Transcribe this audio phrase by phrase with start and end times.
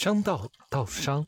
[0.00, 1.26] 商道道商，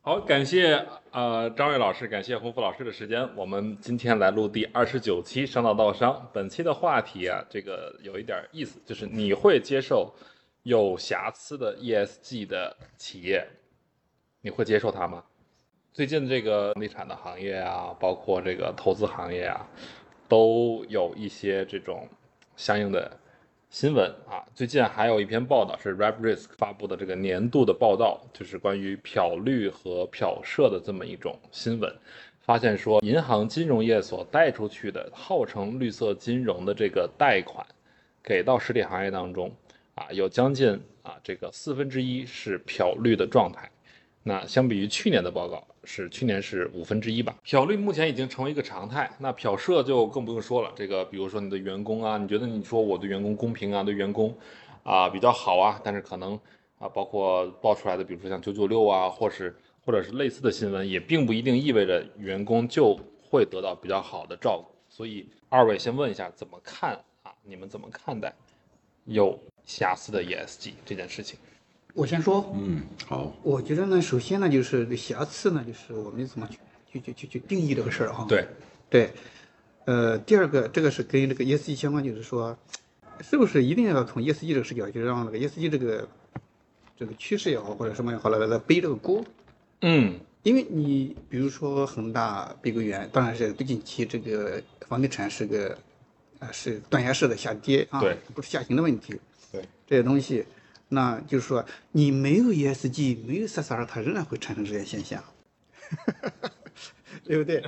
[0.00, 3.28] 好，感谢呃张瑞老师，感谢洪福老师的时间。
[3.36, 6.26] 我们今天来录第二十九期商道道商。
[6.32, 10.10] 本期的话题啊，这个有一点意思，就是你会接受
[10.62, 13.46] 有瑕疵的 ESG 的企业，
[14.40, 15.22] 你会接受它吗？
[15.92, 19.68] 最近这个房地产的行业啊，包括这个投资行业啊，
[20.26, 22.08] 都有一些这种
[22.56, 23.20] 相应的。
[23.70, 31.94] 新闻啊，最近还有一篇报道是 RepRisk 发布的这个年度的报道，就是关于漂绿和漂色的这么一种新闻，
[32.40, 37.64] 发现说银行金融业所贷出去的号称绿色金融的这个贷款，
[38.24, 39.54] 给到实体行业当中
[39.94, 40.72] 啊，有将近
[41.04, 43.70] 啊这个四分之一是漂绿的状态。
[44.24, 47.36] 那相比于去年的报告，是去年是五分之一吧。
[47.42, 50.72] 漂绿目前已经成为一个常态，那漂色就更不用说了。
[50.74, 54.36] 这个比如说你的员工啊，你觉得你说我对员工公平啊，对员工
[54.82, 56.38] 啊比较好啊，但是可能
[56.78, 64.74] 啊，包括爆出来的，比如说像九九六啊，或是或者是类似的新闻，也并不一定意味着员工就会得到比较好的照顾。
[64.88, 67.32] 所以二位先问一下怎么看啊？
[67.42, 68.34] 你们怎么看待
[69.04, 71.38] 有瑕疵的 ESG 这件事情？
[71.94, 76.58] 我先说，嗯，好，我觉得呢，首先呢，就是瑕疵呢，就是我们怎么去
[76.92, 78.24] 去去去去定义这个事儿哈。
[78.28, 78.46] 对，
[78.88, 79.10] 对，
[79.86, 82.56] 呃，第二个，这个是跟这个 ESG 相关，就是说，
[83.20, 86.08] 是不是一定要从 ESG 这个视角，就让那个 ESG 这个
[86.96, 89.24] 这个趋势也好，或者什么也好，来来背这个锅？
[89.82, 95.76] 嗯，因为你比如说恒大、碧桂园，当然是最近期这个房地产是个
[96.38, 99.18] 啊是断崖式的下跌啊，对，不是下行的问题。
[99.50, 100.44] 对，这些东西。
[100.90, 105.22] 那就是说，你没有 ESG，没有 CSR，它仍然会产生这些现象，
[107.24, 107.62] 对不对？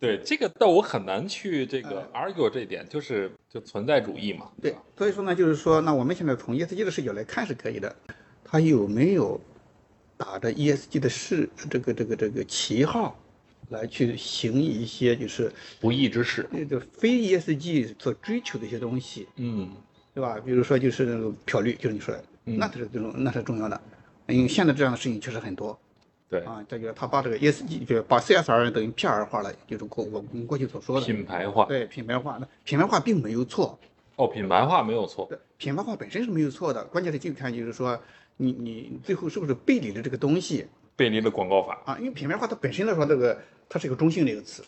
[0.00, 4.50] 对，这个但我很难去这个 argue 这一点，就是就存在主义嘛。
[4.60, 7.94] 对，所以说呢，就是说，那我们现在从 ESG 的视角来看是可以的，
[8.42, 9.40] 它有没有
[10.16, 13.16] 打着 ESG 的事这个这个这个旗号
[13.68, 19.70] 来去行一些就是不义之事，那个非 ESG 所追求的一些东西，嗯，
[20.14, 20.40] 对吧？
[20.44, 22.24] 比如说就是那个漂绿，就是你说的。
[22.58, 23.80] 那才是这种，那是重要的，
[24.28, 25.78] 因为现在这样的事情确实很多。
[26.28, 31.64] 对啊，再就是他把这个 ESG 就把 CSR 等于 PR 化了，就是过我们过去所说的品牌化。
[31.64, 33.76] 对品牌化，那品牌化并没有错。
[34.14, 35.26] 哦，品牌化没有错。
[35.28, 38.00] 对，品牌化本身是没有错的，关键是就看就是说
[38.36, 40.66] 你你最后是不是背离了这个东西？
[40.94, 43.36] 背离了广告法啊，因为品牌化它本身来说，这个
[43.68, 44.62] 它是一个中性的一个词，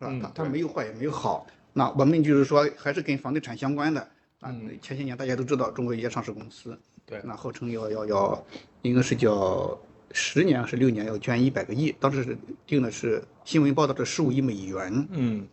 [0.00, 0.32] 是吧？
[0.34, 1.46] 它它没有坏也没有好。
[1.72, 4.00] 那我们就是说还是跟房地产相关的
[4.40, 4.52] 啊。
[4.82, 6.76] 前些年大家都知道，中国一些上市公司。
[7.06, 8.46] 对，那号称要要要，
[8.82, 9.78] 应该是叫
[10.10, 12.36] 十年还是六年要捐一百个亿，当时是
[12.66, 15.46] 定的是新闻报道的十五亿美元，嗯，是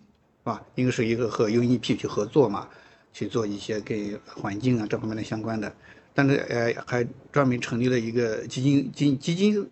[0.44, 0.64] 吧？
[0.75, 2.68] 应该是一个和 UNEP 去合作嘛，
[3.14, 5.72] 去做一些跟环境啊这方面的相关的，
[6.14, 9.70] 但是呃还专门成立了一个基金基基金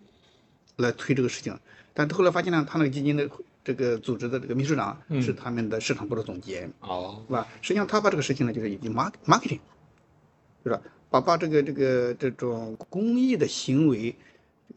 [0.76, 1.58] 来推这个事情，
[1.92, 3.28] 但后来发现呢，他那个基金的
[3.64, 7.46] 这个组织的这个秘书长是他们的市场部的总监，哦，是吧？
[7.60, 9.60] 实际上他把这个事情呢就是已经 mark marketing，
[10.64, 10.80] 是吧？
[11.10, 14.14] 把把这个这个这种公益的行为，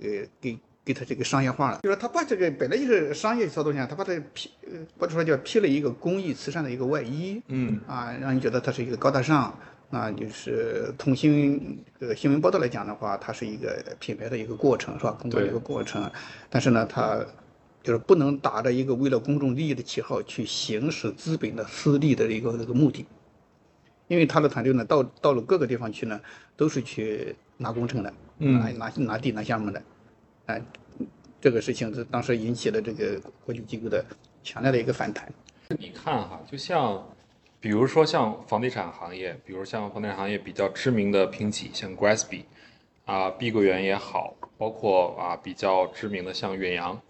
[0.02, 0.08] 呃，
[0.42, 1.80] 给给他这个商业化了。
[1.84, 4.50] 就是他把这个本来就是商业操作下，他把它披，
[4.98, 9.58] 或者说叫披了一个公益慈善的一个外衣，嗯，啊，让你觉得它是一个高大上。
[9.92, 15.12] 啊就是从新闻呃新闻报道来讲的话，它是一个品牌的一个过程，是吧？
[15.22, 16.12] 工作的一个过程。
[16.50, 17.24] 但是呢，它
[17.84, 23.06] 就是不能打着一个为了公众利益的旗号去行使资本的私利的一个这个目的。
[24.08, 26.20] 因为他的团队呢，到到了各个地方去呢，
[26.56, 29.82] 都是去拿工程的，拿拿拿地拿项目的，
[30.46, 30.62] 哎，
[31.42, 34.06] 这个事情是当时引起了这个国际机构的
[34.44, 35.28] 强烈的一个反弹。
[35.80, 37.04] 你看哈，就像，
[37.60, 42.44] 比如说像房地产行业，比如像房地产行业比较知名的评级，像 Grasby，
[43.06, 47.02] 啊，碧桂园也好，包括啊比较知名的像远洋，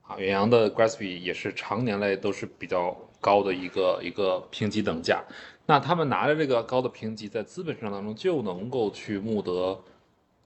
[0.00, 5.22] 啊远洋的 Grasby 也是常年来都是比较高的一个一个评级等价。
[5.70, 9.78] 那他们拿着这个高的评级，在资本市场当中就能够去募得，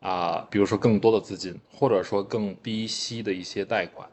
[0.00, 4.08] 啊，比如说更多的资金，或者说更低息的一些贷款，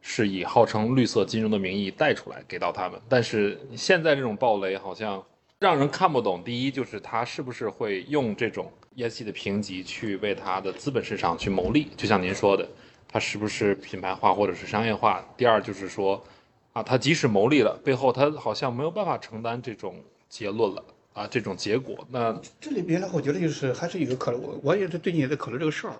[0.00, 2.98] 是以号称绿色金融的名义贷出来给到他们。
[3.06, 5.22] 但是现在这种暴雷好像
[5.58, 6.42] 让人看不懂。
[6.42, 11.88] 第一就是他是不是会用这种 ESG 的评级去为他的资本市场去谋利？
[11.98, 12.66] 就像您说的，
[13.06, 15.22] 他是不是品牌化或者是商业化？
[15.36, 16.24] 第二就是说，
[16.72, 19.94] 啊，他即使牟利了，背后他好像没有办法承担这种。
[20.36, 20.84] 结论了
[21.14, 25.94] 啊，这种结果，那这里边呢，我觉得就是还是一个考虑，我我也是最近也在考虑这个事儿，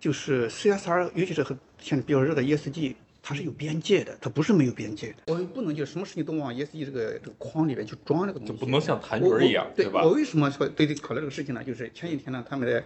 [0.00, 5.16] 就是 CSR，尤其是很现在比较热的 ESG，它是有边界的，它不是没有边界的。
[5.26, 10.02] 我们不能就什么事情都往 ESG 这个这个框里边去装这个东西，就不能像弹珠一样，对吧？
[10.04, 11.62] 我为什么说对对考虑这个事情呢？
[11.62, 12.82] 就是前几天呢，他们在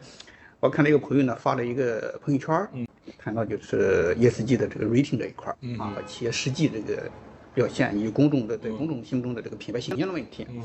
[0.59, 2.69] 我看到一个朋友呢发了一个朋友圈
[3.17, 7.09] 谈到就是 ESG 的这个 rating 这一块儿嗯啊，企业实际这个
[7.55, 10.45] 表现与公众的对公众心中的这个品牌形象的问题。
[10.51, 10.63] 嗯，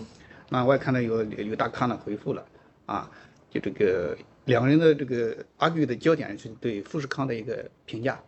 [0.52, 2.46] 那我也看到有有有大咖呢回复了
[2.86, 3.10] 啊，
[3.50, 8.22] 就这个两个人的这个 argue 的焦点是对富士康的一个评价，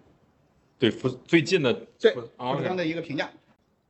[0.80, 3.30] 对，富最近的对啊富士康的一个评价。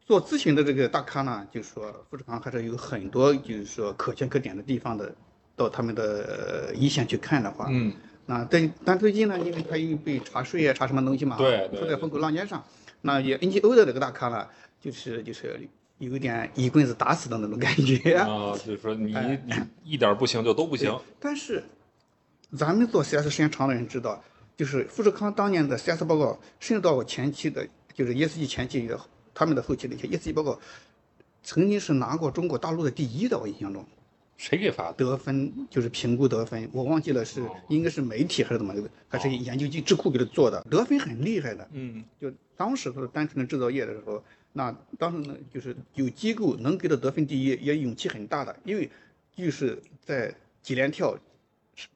[0.06, 5.14] 做咨询的这个大咖呢，就是说富士康还是有很多就是说可圈可点的地方的。
[5.56, 7.94] 到他们的呃一线去看的话，嗯，
[8.26, 12.64] 那但但最近呢，因为他又被查税啊，查什么东西嘛，对对处在风口浪尖上。
[13.02, 14.48] 那也 NGO 的这个大咖呢，
[14.82, 15.70] 就是就是
[16.00, 18.16] 有点一棍子打死的那种感觉。
[18.16, 19.54] 啊，就是说你哎你
[19.84, 20.94] 一点不行就都不行。
[21.20, 21.64] 但是，
[22.58, 24.22] 咱们做 CS 时间长的人知道，
[24.56, 29.00] 就是富士康当年的 CS 报告，甚至到我前期的，就是 ESG 前期的，
[29.34, 30.60] 他们的后期的一些 ESG 报告，
[31.44, 33.86] 曾经是拿过中国大陆的第一的，我印象中。
[34.36, 35.06] 谁给发的？
[35.06, 38.74] 得分就是评估得分，我忘记了是应该是媒体还是怎么，
[39.08, 41.66] 还是研究机智库给他做的，得分很厉害的。
[41.72, 44.22] 嗯，就当时是单纯的制造业的时候，
[44.54, 48.90] 那当时呢就是有机构能给他得分第一，也勇气很大的，因为
[49.36, 51.18] 就是在几连跳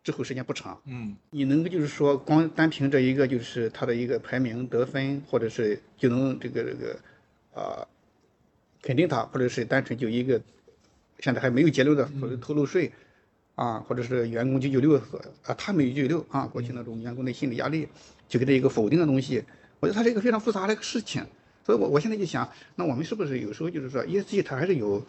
[0.03, 6.99] 之后时间不长，嗯，你能够就是说光单凭这一个就是他的一个排名得分，或者是就能这个这个
[7.53, 7.87] 啊、
[8.81, 10.41] 肯定他，或者是单纯就一个
[11.19, 12.91] 现在还没有节流的或者偷漏税
[13.53, 14.95] 啊，或者是员工九九六
[15.43, 17.87] 啊，他没有九九六啊，过去那种员工的心理压力，
[18.27, 19.43] 就给他一个否定的东西，
[19.79, 21.23] 我觉得它是一个非常复杂的一个事情，
[21.67, 25.05] 所以我我现在就想，那我们是不是有时候就是说 ESG 它还是有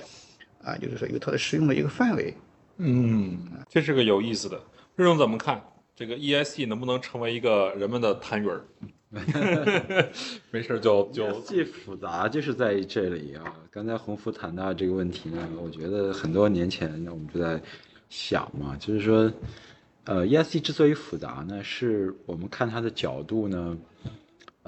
[0.60, 2.34] 啊，就是说有它的使用的一个范围，
[2.78, 3.38] 嗯，
[3.68, 4.60] 这是个有意思的。
[4.96, 5.62] 任总怎么看
[5.94, 8.64] 这个 ESG 能不能成为一个人们的痰盂儿？
[10.50, 13.44] 没事儿就就既复杂就是在这里啊。
[13.70, 17.62] 刚才洪福谈到这个问题呢，我觉得很多年前我们就在
[18.10, 19.32] 想嘛，就是说，
[20.06, 23.78] 呃，ESG 之所以复杂呢，是我们看它的角度呢，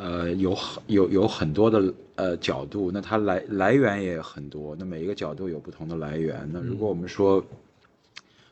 [0.02, 6.48] 呃，有很有有很多的呃角度，那它来来源也很多，那每一个角度有不同的来源。
[6.50, 7.44] 那如果我们说，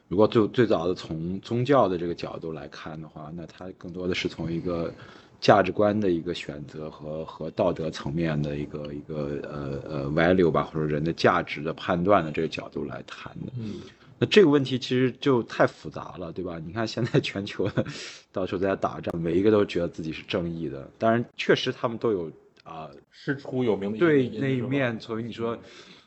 [0.08, 4.92] 如果最最早的从宗教的这个角度来看的话，那它更多的是从一个
[5.40, 13.52] 价值观的一个选择和和道德层面的一个一个呃呃 value 吧，或者人的价值的判断的这个角度来谈的。
[13.58, 13.80] 嗯，
[14.18, 16.58] 那这个问题其实就太复杂了，对吧？
[16.58, 17.84] 你看现在全球的
[18.32, 22.30] 到处在打仗，每一个都觉得自己是正义的，当然确实他们都有
[22.64, 25.56] 啊、师出有名的对那一面，所以你说，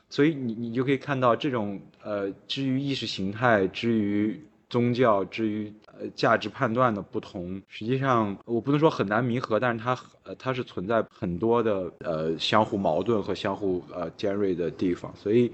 [0.08, 15.50] 所以你你就可以看到这种呃，至于意识形态，至于宗教，至于呃价值判断的不同，实际上我不能说很难弥合，但是它呃它是存在很多的呃相互矛盾和相互呃尖锐的地方，所以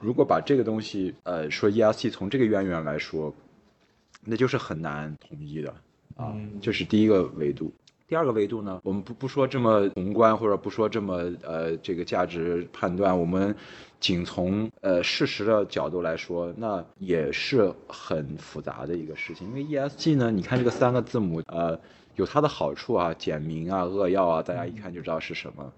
[0.00, 3.34] 如果把这个东西呃说 ERC 从这个渊源来说，
[4.24, 5.70] 那就是很难统一的
[6.16, 7.72] 啊，嗯这是第一个维度。
[8.06, 13.56] 第二个维度呢，我们不不说这么宏观，或者不说这么呃这个价值判断，我们
[13.98, 19.48] 仅从呃事实的角度来说，那也是很复杂的一个事情。
[19.48, 21.80] 因为 ESG 呢，你看这个三个字母，呃，
[22.14, 25.72] 有它的好处啊，简明啊，扼要啊，大家一看就知道是什么。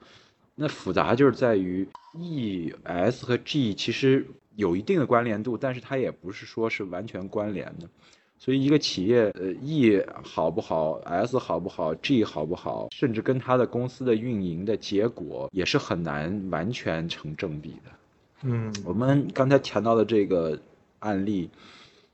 [0.56, 1.86] 那复杂就是在于
[2.18, 7.86] E、S 和 G 其实有一定的关联度，但是它也不是说是完全关联的。
[8.38, 17.90] 所以一个企业，呃，E 好不好，S 好不好，G 好不好，甚至跟它的公司的运营的结果也是很难完全成正比的。
[18.42, 20.58] 嗯我们刚才谈到的这个
[20.98, 21.48] 案例，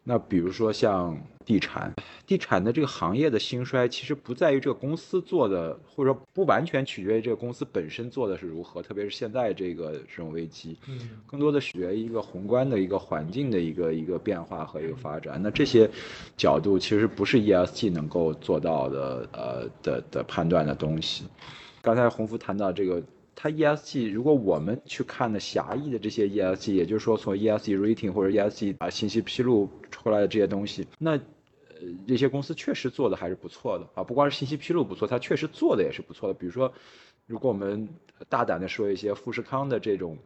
[0.04, 1.92] 那比如说像地产，
[2.26, 15.40] 地产的这个行业的兴衰，其实不在于这个公司做的，或者说不完全取决于这个公司本身做的是如何，特别是现在这个这种危机，嗯更多的取决于一个宏观的一个环境的一个一个变化和一个发展。
[15.40, 15.88] 那这些
[16.36, 21.24] 角度其实不是 ESG 能够做到的，呃的的判断的东西。
[21.80, 23.02] 刚才洪福谈到这个，
[23.42, 31.20] 它 ESG 如果我们去看的狭义的这些 ESG，也就是说从 ESG rating 或者 ESG 啊信息披露出来的这些东西，那呃
[32.06, 36.34] 这些公司确实做的还是不错的啊，不光是信息披露不错，它确实做的也是不错的。
[36.34, 36.72] 比如说，
[37.26, 37.88] 如果我们
[38.28, 40.18] 大胆的说一些富士康的这种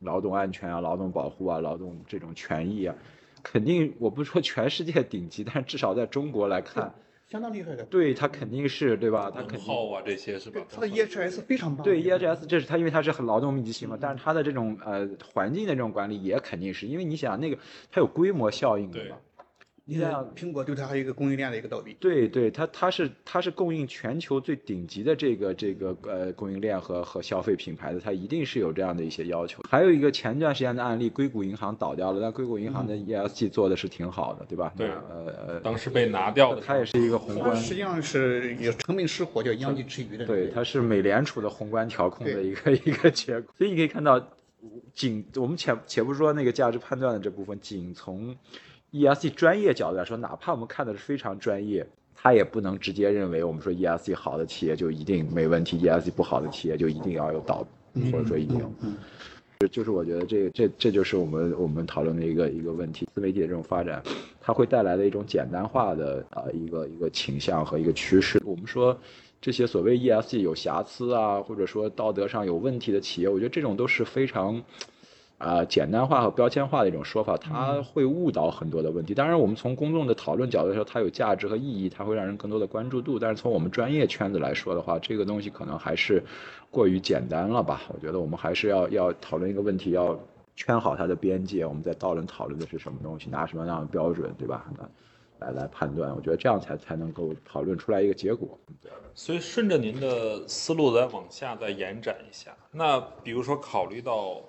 [0.00, 2.94] 劳动安全啊、劳动保护啊、劳动这种权益啊，
[3.42, 6.92] 肯定我不说全世界顶级，但是至少在中国来看，
[7.32, 7.82] 相当厉害的。
[7.84, 9.32] 对它肯定是对吧？
[9.34, 10.60] 它肯定号啊这些是吧？
[10.70, 11.82] 它的 EHS 非常棒。
[11.82, 17.56] 对 EHS，这是它，因为它是很劳动密集型嘛，但是它的这种呃环境的这种管理也肯定是因为你想那个
[17.90, 19.16] 它有规模效应的对嘛，
[19.84, 21.92] 你想苹果对它还有一个供应链的一个倒闭。
[21.94, 29.60] 对对，它它是它是供应全球最顶级的这个这个呃供应链和和消费品牌的，它一定是有这样的一些要求。
[29.68, 34.72] 还有一个前段时间的案例，硅谷银行倒掉了，但硅谷银行的 ESG 做的是挺好的，对吧？
[34.76, 40.24] 对呃呃，当时被拿掉的，它也是一个宏观，实际上是有成本失火，叫殃及池鱼的。
[40.24, 43.52] 对，它是美联储的宏观调控的一个一个结果。
[43.58, 44.24] 所以你可以看到，
[44.94, 48.36] 仅我们且且不说那个价值判断的这部分，仅从
[48.92, 57.66] ESG 专业角度来说，哪怕我们看的是非常专业，他也不能直接认为我们说 ESG 好的企业就一定没问题，ESG 不好的企业就一定要有倒，
[58.12, 58.70] 或者说一定有。
[59.68, 64.02] 就是我觉得这这这就是我们我们讨论的一个一个问题，自媒体的这种发展，
[64.40, 68.42] 它会带来的一种简单化的啊一个一个倾向和一个趋势。
[68.44, 68.94] 我们说
[69.40, 74.62] 这些所谓 ESG 有瑕疵啊，或者说道德上有问题的企业，我觉得这种都是非常。
[75.42, 79.12] 啊，简单化和标签化的一种说法，它会误导很多的问题。
[79.12, 83.18] 当然，我们从公众的讨论角度说，它有价值和意义，它会让人更多的关注度。
[83.18, 86.22] 但是从我们专业圈子来说的话，这个东西可能还是
[86.70, 87.82] 过于简单了吧？
[87.92, 90.16] 我觉得我们还是要要讨论一个问题，要
[90.54, 91.66] 圈好它的边界。
[91.66, 94.64] 我们在讨论讨论的是什么东西，拿什么样的标准，对吧？
[95.40, 98.56] 来来判断，我觉得这样才才能够讨论出来一个结果。
[99.12, 104.40] 所以顺着您的思路再往下再延展一下，那比如说考虑到。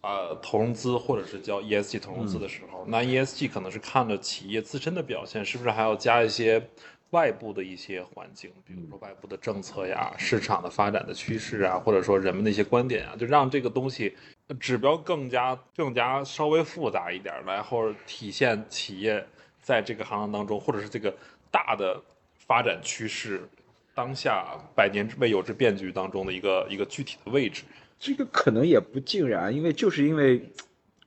[0.00, 6.62] 呃，投融资或者是叫 ESG 投融资的时候，那 ESG 可能是看着企业自身的表现，是不是还要加一些
[7.10, 14.14] 外部的一些环境，比如说外部的政策呀、市场的发展的趋势啊，或者说人们的一些观点啊，就让这个东西
[14.60, 19.24] 指标更加更加稍微复杂一点，然后体现企业
[19.62, 21.14] 在这个行当当中，或者是这个
[21.50, 21.98] 大的
[22.36, 23.48] 发展趋势
[23.94, 27.62] 当下百年未有之变局当中的一个一个具体的位置。
[27.98, 30.50] 这个可能也不尽然，因为就是因为，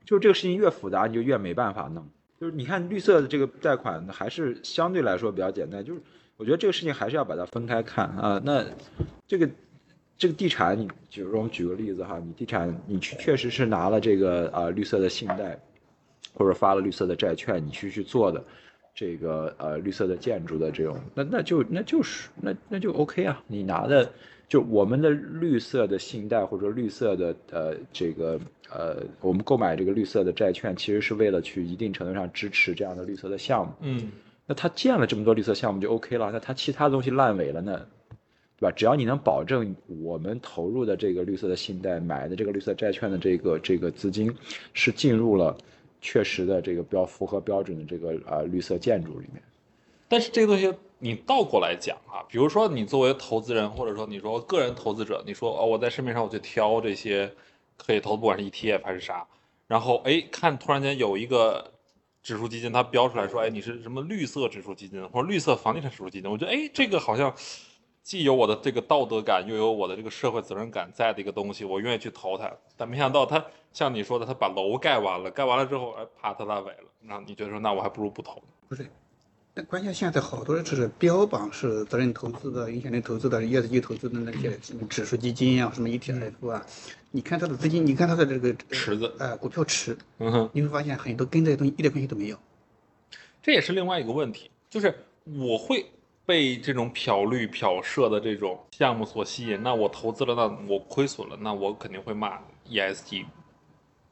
[0.05, 2.07] 就这个事情越复杂，你就越没办法弄。
[2.39, 5.83] 就是你看绿色的这个贷款，还是相对来说比较简单。
[5.83, 6.01] 就是
[6.37, 8.41] 我觉得这个事情还是要把它分开看啊。
[8.43, 8.65] 那
[9.27, 9.49] 这个
[10.17, 15.59] 这个地产，你比如说我们举个例子哈，你地产你确确实是拿了这个啊绿色的信贷，
[16.33, 18.43] 或者发了绿色的债券，你去去做的
[18.95, 24.11] 这个呃绿色的建筑的这种，那那就那就是那那就 OK 啊，你拿的。
[24.47, 28.39] 就我们的绿色的信贷或者绿色的呃这个
[28.69, 33.73] 呃，我们购买这个绿色的债券，其实是为了去一定程度上支持这样的绿色的项目。
[33.81, 34.09] 嗯，
[34.45, 37.85] 那他建了这么多绿色项目就 OK 了，那他其他东西烂尾了呢，
[38.57, 38.71] 对吧？
[38.71, 44.33] 只要你能保证我们投入的这个绿色的信贷买的这个绿色债券的这个这个资金
[44.71, 45.57] 是进入了
[45.99, 49.43] 确实的这个标符合标准的这个啊绿色建筑里面。
[50.07, 50.73] 但是这个东西。
[50.99, 57.31] 你倒过来讲啊，比如说你作为投资人，或者说你说个人投资者，你说哦，我在市面上我去挑这些
[57.77, 59.27] 可以投，不管是 ETF 还是啥，
[59.67, 61.71] 然后哎，看突然间有一个
[62.23, 67.33] 指数基金，它标出来说，哎，你是什么绿色指数基金或者绿色房地产指数基金，我觉得哎，这个好像
[68.01, 72.51] 既有我的这个道德感，又有我的这个社会责任感在的一个东西，我愿意去投它。
[72.75, 76.89] 但没想到它像你说的，它把楼盖完了，盖完了之后，哎，啪，它烂尾了。
[77.01, 78.41] 那你觉得说，那我还不如不投？
[78.67, 78.89] 不是。
[79.63, 86.65] 关键现在好多就是标榜是责任投资的、影响力投资的、ESG 投资的那些指数基金啊，什么 ETF 啊，
[87.11, 92.37] 你看它的资金，你看它的这个池子，哎，股票池，嗯哼，你会发现很多跟这些东西一点关系都没有。
[93.41, 95.85] 这也是另外一个问题，就是我会
[96.25, 103.25] 被这种漂绿、漂色的这种项目所吸引，那我投资了，那我亏损了，那我肯定会骂 ESG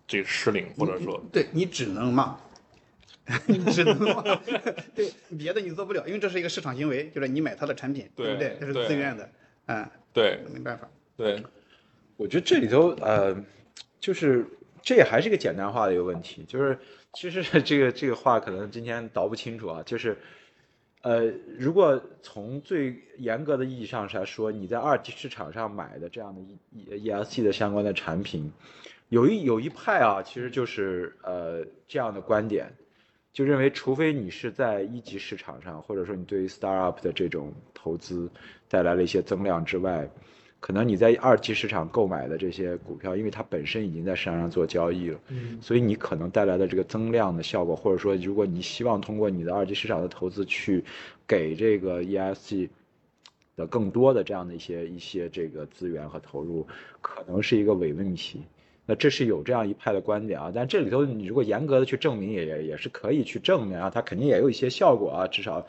[0.07, 2.37] 这失灵，或者说，对你只能骂。
[3.47, 3.97] 你只能
[4.93, 8.55] 对 别的你做不了，因为这是一个市场行为，就是你买他的产品，对不对？
[8.59, 9.27] 这是自愿的，
[9.65, 10.87] 嗯，对，没办法。
[11.17, 11.43] 对，
[12.17, 13.35] 我觉得这里头呃，
[13.99, 14.45] 就是
[14.83, 16.77] 这也还是一个简单化的一个问题，就是
[17.13, 20.15] 其实这个这个话可能今天倒不清楚啊，就是
[21.01, 21.25] 呃，
[21.57, 26.57] 如果从最严格的意义上来说，你在二级市场上买的这样的 E
[27.03, 28.51] E S G 的相关的产品，
[29.09, 32.71] 有一有一派啊，其实就是呃这样的观点。
[33.35, 38.31] 就认为，除非你是在一级市场上，或者说你对于 startup 的这种投资
[38.69, 40.09] 带来了一些增量之外，
[40.61, 50.81] 可能你在二级市场购买的这些股票，因为它本身已经在市场上做交易了，嗯，所以你可能带来的这个增量的效果，或者说如果你希望通过你的二级市场的投资去
[51.27, 52.69] 给这个 ESG
[53.57, 56.65] 的更多的这样的一些一些这个资源和投入，
[57.01, 58.43] 可能是一个伪命题。
[58.85, 65.65] 那这是有这样一派的观点啊，但这里头你如果严格的去证明，也也也是可以去证明啊，它肯定也有一些效果啊，至少，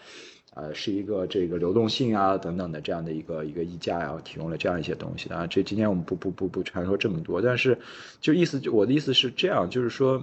[0.55, 5.47] 呃，是一个这个流动性啊等等的这样的一个一个溢价呀，提供了这样一些东西啊。
[5.47, 7.79] 这今天我们不不不不传说这么多，但是
[8.21, 10.23] 就意思就我的意思是这样，就是说，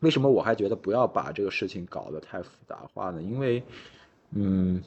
[0.00, 3.22] 为什么我还觉得不要把这个事情搞得太复杂化呢？
[3.22, 3.62] 因为，
[4.34, 4.82] 嗯，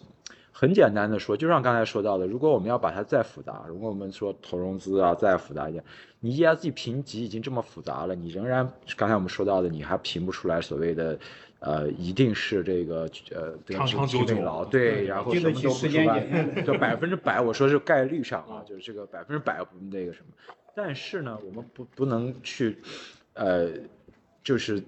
[0.54, 5.84] 很简单的说，就像刚才说到的，如果我们要把它再复杂，如果我们说投融资啊再复杂一点，
[6.22, 11.20] 你 ESG 评级已经这么复杂了，你仍然刚才我们说到的，你还评不出来所谓的。
[11.66, 20.34] 呃，一定是这个呃，长长久久，对，然后什么都不出来，就 百分之百，我说是概率上啊，就是这个百分之百那个什么。
[20.76, 22.80] 但是呢，我们不不能去，
[23.36, 23.70] 呃，
[24.44, 24.84] 就是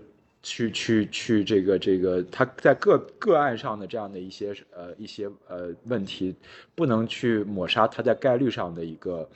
[0.45, 6.35] 去去去这个这个，他在个个案上的这样的一些呃一些呃问题，
[6.75, 9.27] 不能去抹杀他在概率上的一个。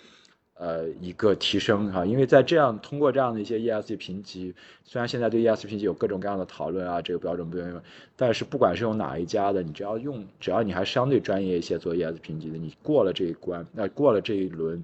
[0.61, 7.81] 呃，一个提升哈，因为在这样通过这样的一些 ESG 评级，虽然现在对 ESG 评级有各种各样的讨论啊，这个标准不用，
[8.17, 14.83] 但是不管是用哪一家的，你只要用，只要你还相对专业一些做 ESG 评级的，你过了这一关，那过了这一轮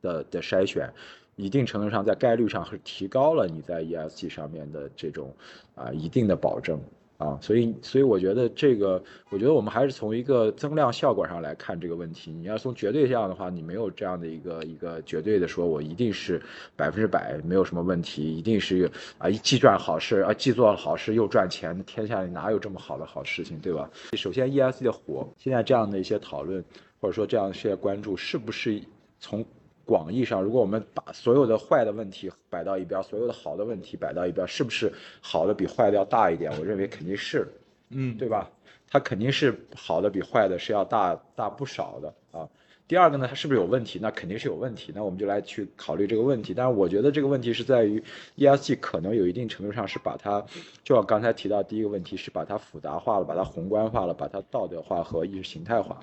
[0.00, 0.90] 的的筛选，
[1.36, 5.34] 一定程度上在概率上是提高了你在 ESG 上面的这种
[5.74, 6.80] 啊一定的保证。
[7.16, 9.00] 啊，所以，所以我觉得这个，
[9.30, 12.32] 我觉得我们还是从一个增量效果上来看这个问题。
[12.32, 16.42] 你要从绝对上的话，你没有这样的一个一个绝对的说，我一定是
[16.74, 23.88] 百分之百没有什么问题，一定是啊，既赚好事啊，既做了好事又赚钱，天下哪有这么好的好事情，对吧？
[24.14, 26.62] 首先，E S G 的火，现在这样的一些讨论，
[27.00, 28.82] 或者说这样一些关注，是不是
[29.20, 29.42] 从？
[29.84, 36.50] 广义上，如果我们把所有的坏的问题摆到一边，所有的好的问题摆到一边，是不是好的比坏的要大一点？
[36.58, 37.46] 我认为肯定是，
[37.90, 38.50] 嗯，对吧？
[38.90, 42.48] 它肯定是好的比坏的是要大大不少的啊。
[42.86, 43.98] 第二个呢，它是不是有问题？
[44.00, 44.92] 那肯定是有问题。
[44.94, 46.52] 那我们就来去考虑这个问题。
[46.54, 48.00] 但是我觉得这个问题是在于
[48.36, 50.44] ESG 可能有一定程度上是把它，
[50.84, 55.98] 就像刚才提到第一个问题是把它复杂化了，把它宏观化了，把它道德化和意识形态化。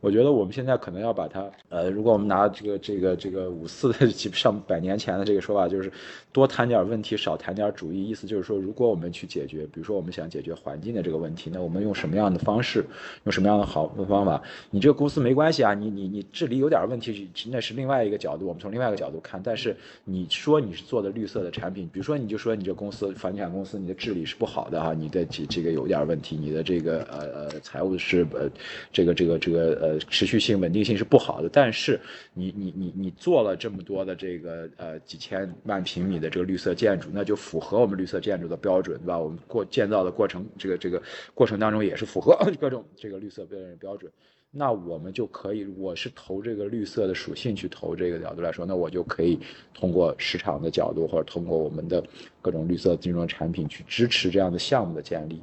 [0.00, 5.90] 我觉得我们现在可能要把它，呃，如果我们拿这个这个这个五四的 上百年前的这个说法，就是
[6.32, 8.06] 多谈点问题，少谈点主义。
[8.06, 12.84] 意思就是说，如果我们去解决，比如说我们想解决环境的这个问题，那我们用什么样的方式，
[13.24, 14.40] 用什么样的好方法？
[14.70, 19.40] 你这个公司没关系啊，你你你治理有点问题，那是另外一个角度，我们从另外一个角度看。
[19.42, 19.74] 但是
[20.04, 28.48] 你说你是做的绿色的产品，比如说你就说你这公司房地产公司，你的治理是不好的哈，你的这这个有点问题，你的这个呃呃财务是呃
[28.92, 29.98] 这个这个这个呃。
[30.08, 32.00] 持续性、稳定性是不好的，但是
[32.32, 39.18] 你你你你做了这么多的这个呃几千万平米的这个绿色建筑，那就符合我们绿色建筑的标准，对吧？
[39.18, 41.02] 我们过建造的过程，这个这个
[41.34, 44.10] 过程当中也是符合 各种这个绿色标准标准，
[44.50, 49.38] 那我们就可以，我是投这个绿色的属性去投这个角度来说，那我就可以
[49.74, 52.02] 通过市场的角度或者通过我们的
[52.40, 55.42] 各种绿色金融产品去支持这样的项目的建立。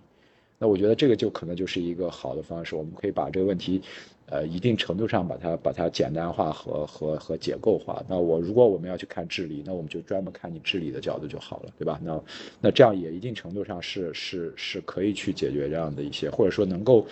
[0.60, 3.82] 那我觉得这个就可能就是一个好的方式，我们可以把这个问题，
[4.28, 8.04] 呃，一定程度上把它把它简单化和和和结构化。
[8.08, 12.00] 那我如果我们要去看治理，那我们就专门看你治理的角度就好了，对吧？
[12.04, 12.24] 那
[12.62, 17.06] 那这样也一定程度上是是是可以去解决这样的一些，或者说能够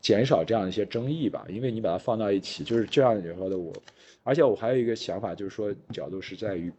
[0.00, 1.46] 减少这样一些争议吧。
[1.48, 3.72] 因为你把它放到一起，就是这样以后的我，
[4.22, 6.72] 而且我还有一个想法，就是说角度是在于。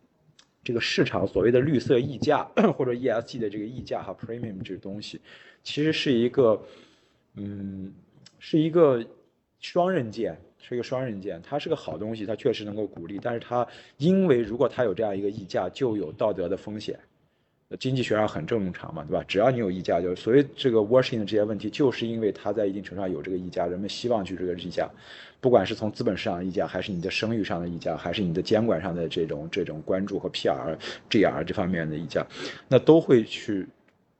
[0.65, 2.45] 这个市场所谓的绿色溢价
[2.77, 5.19] 或者 ESG 的这个溢价哈 premium 这个东西，
[5.61, 6.57] 其实是一个，
[7.35, 7.91] 嗯，
[8.39, 9.05] 是一个
[9.63, 11.41] 双刃剑，是一个双刃剑。
[11.41, 13.65] 它是个好东西，它确实能够鼓励，但是它
[13.97, 16.99] 因为如果它有这样一个溢价，就有道德的风险。
[17.79, 19.23] 经济学上很正常嘛，对吧？
[19.27, 24.87] 只要你有溢价，就所谓这个 washing 的这些问题，就是因为它在一定程度上有这个溢价，人们希望去这个溢价。
[25.41, 30.77] 不管是从资本市场溢价，还是你的声誉上的溢价，还是你的监管上的这种这种关注和 PR、
[31.09, 32.23] GR 这方面的溢价，
[32.67, 33.65] 那都会去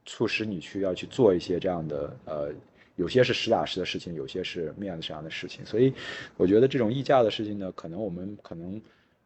[0.04, 2.52] 促使你去要去做一些这样的呃，
[2.96, 5.64] 有些是实打实的事情，有些是面子上的事情。
[5.66, 5.92] 所以
[6.36, 8.80] 我觉得这种溢价的事情呢，可能我们可能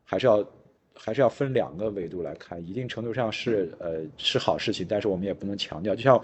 [0.05, 0.47] 还是要
[0.95, 6.23] 还是要分两个维度来看，一定程度上是呃是好事情，但是我们也不能强调，就像。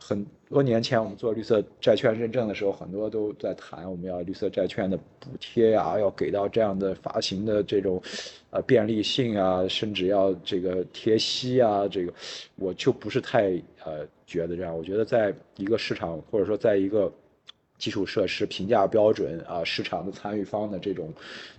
[0.00, 8.00] 很多年前，我们做绿色债券认证的时候，很多都在谈我们要绿色债券的补贴啊，要给到这样的发行的这种，
[8.50, 12.12] 呃便利性啊，甚至要这个贴息啊，这个
[12.56, 13.50] 我就不是太
[13.84, 14.76] 呃觉得这样。
[14.76, 17.12] 我觉得在一个市场或者说在一个
[17.76, 21.12] 基础设施评价标准啊，市场的参与方的这种，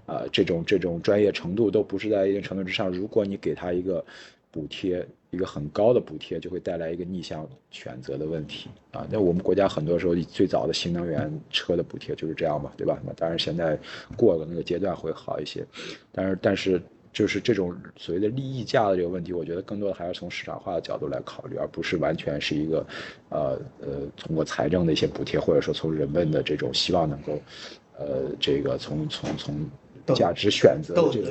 [0.06, 4.04] 啊这种这种专业程度都不是在一定程度之上，如果你给他一个。
[4.52, 9.08] 补贴一个很高的补贴，就会带来一个逆向选择的问题啊。
[9.12, 13.00] 那我们国家很多时候最早的新能源车的补贴就是这样嘛，对吧？
[13.06, 13.78] 那当然现在
[14.18, 15.64] 过了那个阶段会好一些，
[16.12, 16.82] 但是但是
[17.14, 22.86] 就是这种所谓的利益价的这个问题，我觉得更多的还是从市场化的角度来考虑，而不是完全是一个
[23.30, 23.88] 呃呃
[24.18, 27.40] 通过财政的一些补贴，或者说从人们的这种希望能够
[27.98, 29.70] 呃这个从从从。
[30.14, 31.30] 价值选择的这个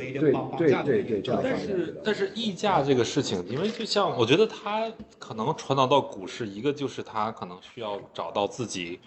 [0.56, 8.98] 对对对对但是但是溢价这个事情，因为就像我觉得它可能传导到股市，一个就是它可能需要找到自己，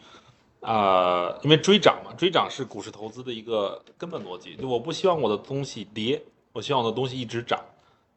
[0.60, 4.56] 呃，因为追涨嘛，追涨是股市投资的一个根本逻辑。
[4.56, 6.22] 就我不希望我的东西跌，
[6.54, 7.60] 我希望我的东西一直涨，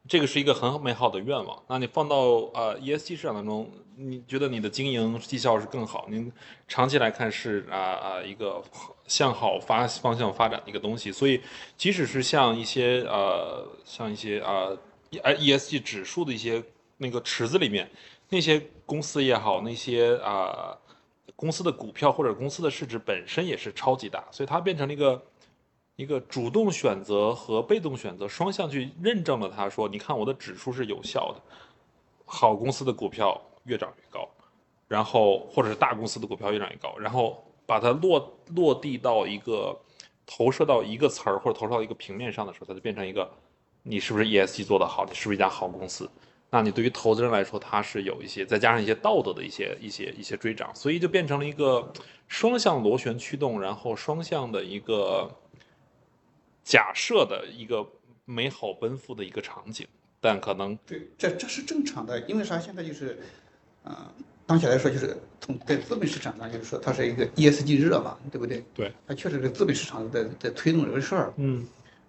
[0.07, 1.63] 这个是一个很美好的愿望。
[1.67, 2.17] 那你放到
[2.53, 6.31] 呃 ESG 市场当中，你觉得你的经营绩效是更好，您
[6.67, 8.61] 长期来看是啊啊、一个
[9.07, 11.11] 向好发方向发展的一个东西。
[11.11, 11.41] 所以
[11.75, 14.77] 即使是像一些呃像一些呃
[15.09, 16.63] E ESG 指数的一些
[16.97, 17.89] 那个池子里面，
[18.29, 20.77] 那些公司也好，那些啊、
[21.35, 25.21] 公司的股票或者公司的市值本身也是超级大，所以它变成了一个
[25.95, 31.41] 一个主动选择和被动选择双向去认证了它，说你看我的指数是有效的，
[32.25, 34.27] 好公司的股票越涨越高，
[34.87, 39.77] 然后或者是大公司的股票越涨越高，然后把它落落地到一个
[40.25, 43.31] 投射到一个词儿或者投射到一个平面上的时候，它就变成一个
[43.83, 46.09] 你是不是 ESG 做得好，你是不是一家好公司。
[46.49, 51.91] 那你对于投资人来说，他是有一些再加上一些道德的一些一些一些追涨，所以就变成了一个
[52.27, 55.29] 双向螺旋驱动，然后双向的一个
[56.65, 57.87] 假设的一个
[58.25, 59.87] 美好奔赴的一个场景，
[60.19, 62.59] 但可能对，这这是正常的，因为啥？
[62.59, 63.19] 现在就是，
[63.83, 63.95] 呃，
[64.47, 68.65] 当下来说就是从在资本市场上，就是说它是一个 ESG 热嘛，对不对？
[68.73, 71.31] 对，它确实是资本市场在在推动这个事儿。
[71.37, 71.65] 嗯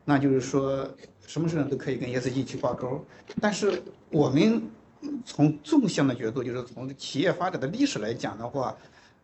[0.08, 0.88] 那就是说，
[1.26, 3.04] 什么事情都可以跟 ESG 去挂钩。
[3.40, 4.62] 但是我们
[5.24, 8.74] 从纵向的角度，就是从企业发展的历史来讲的话，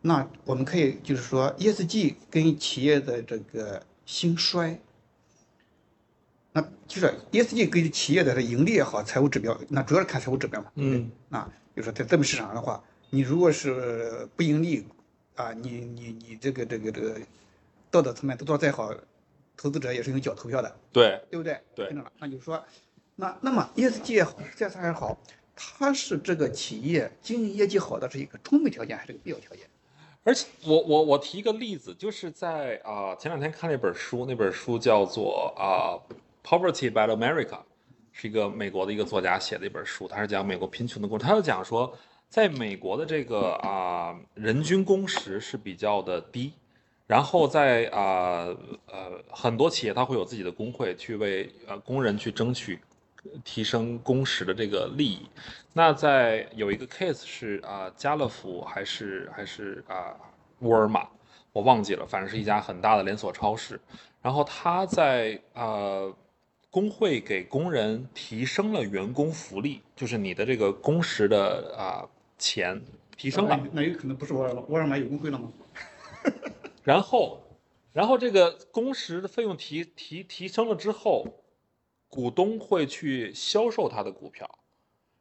[0.01, 4.77] 那我们可以就是说，ESG 跟企业的这个兴衰，
[6.55, 10.71] 那就是 ESG 跟企业的盈利也好，财务指标，那主要是看财务指标嘛。
[10.75, 11.43] 嗯那
[11.75, 14.85] 就是说在资本市场上的话，你如果是不盈利，
[15.35, 17.19] 啊，你你你这个这个这个
[17.89, 18.93] 道德层面都做得再好，
[19.57, 20.75] 投资者也是用脚投票的。
[20.91, 21.59] 对对不对？
[21.73, 22.63] 对听着了，那就是说，
[23.15, 25.17] 那那么 ESG 也好，CSR 也好，
[25.55, 29.65] 它是这个企业经营业绩好的是一个充分条件还是个必要条件？
[30.23, 35.99] 而且我我我提一个例子，就是在啊、前两天看了一本书，那本书叫做啊、
[36.43, 37.45] Poverty by America》，
[38.11, 41.23] 是一个美国的一个作家写的一本书，他是讲美国贫穷的故事。
[41.23, 41.97] 他就讲说，
[42.29, 46.53] 在美国的这个啊、人均工时是比较的低，
[47.07, 48.47] 然后在啊
[48.87, 52.79] 呃很多企业它会有自己的工会去为呃工人去争取
[53.43, 55.27] 提升工时的这个利益。
[55.71, 60.13] 那在有一个 case 是啊、家乐福还是还是啊、
[60.59, 61.07] 沃尔玛，
[61.51, 63.79] 我忘记了，反正是一家很大的连锁超市。
[64.21, 66.13] 然后他在呃
[66.73, 72.01] 工会给工人提升了员工福利，就是你的这个工时的啊、
[72.39, 72.81] 钱
[73.15, 73.63] 提升了。
[73.71, 75.51] 那有可能不是沃尔玛，沃尔玛有工会了吗？
[76.83, 77.39] 然后，
[77.91, 81.27] 然后这个工时的费用提提提升了之后，
[82.09, 84.49] 股东会去销售他的股票，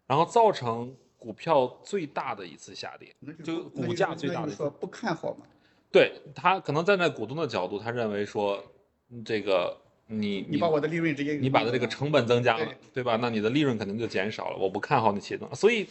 [0.07, 5.45] 然后造成股票最大的一次下跌，那就就股价最大的不看好嘛？
[5.91, 8.65] 对他可能站在股东的角度，他认为说，
[9.11, 9.77] 嗯这个
[10.12, 13.16] 你你把我的利润直接你把的这个成本增加了对，对吧？
[13.20, 14.57] 那你的利润肯定就减少了。
[14.57, 15.87] 我不看好你企业增长，所以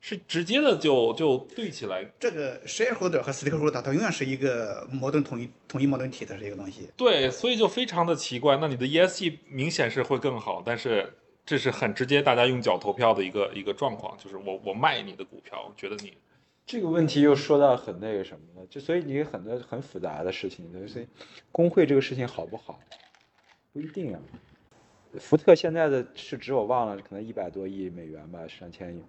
[0.00, 2.04] 是直接的就就对起来。
[2.18, 6.88] 这个 shareholder 和 stakeholder 它永远是一个矛盾统一统一矛盾体的这个东西。
[6.96, 8.56] 对，所以就非常的奇怪。
[8.58, 11.12] 那你的 ESG 明显是会更好，但是
[11.44, 16.12] 这是很直接，大家用脚投票的一个一个状况，就是我我卖你的股票，我觉得你
[16.66, 21.06] 这个问题又说到很那个什么了，就所以你很多很复杂的事情，所以
[21.52, 22.78] 工会这个事情好不好，
[23.76, 24.20] 不一定啊。
[25.18, 29.02] 福特现在的市值我忘了，可能一百多亿美元吧，上千亿，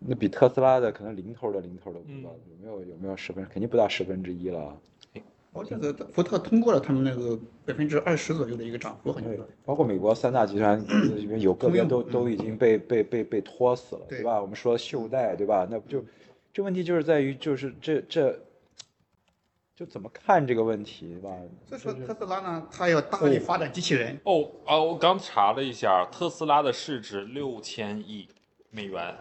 [0.00, 4.76] 那比特斯拉的可能零头的零头都不知道，有没有有没有十分，肯定不到十分之一了啊。
[5.52, 10.82] 我记得福特通过了他们那个百分之二十左右的一个涨幅，好像对是。，包括美国三大集团
[11.14, 14.40] 里面有个别都都已经被被被被拖死了，对对吧？
[14.40, 15.68] 我们说袖带，对吧？
[15.70, 16.04] 那不就
[16.52, 18.36] 这问题就是在于就是这这
[19.74, 21.30] 就怎么看这个问题，对吧？
[21.66, 28.28] 所以说特斯拉呢，它要大力发展机器人，哦啊，我刚查了一下，特斯拉的市值六千亿
[28.70, 29.14] 美元，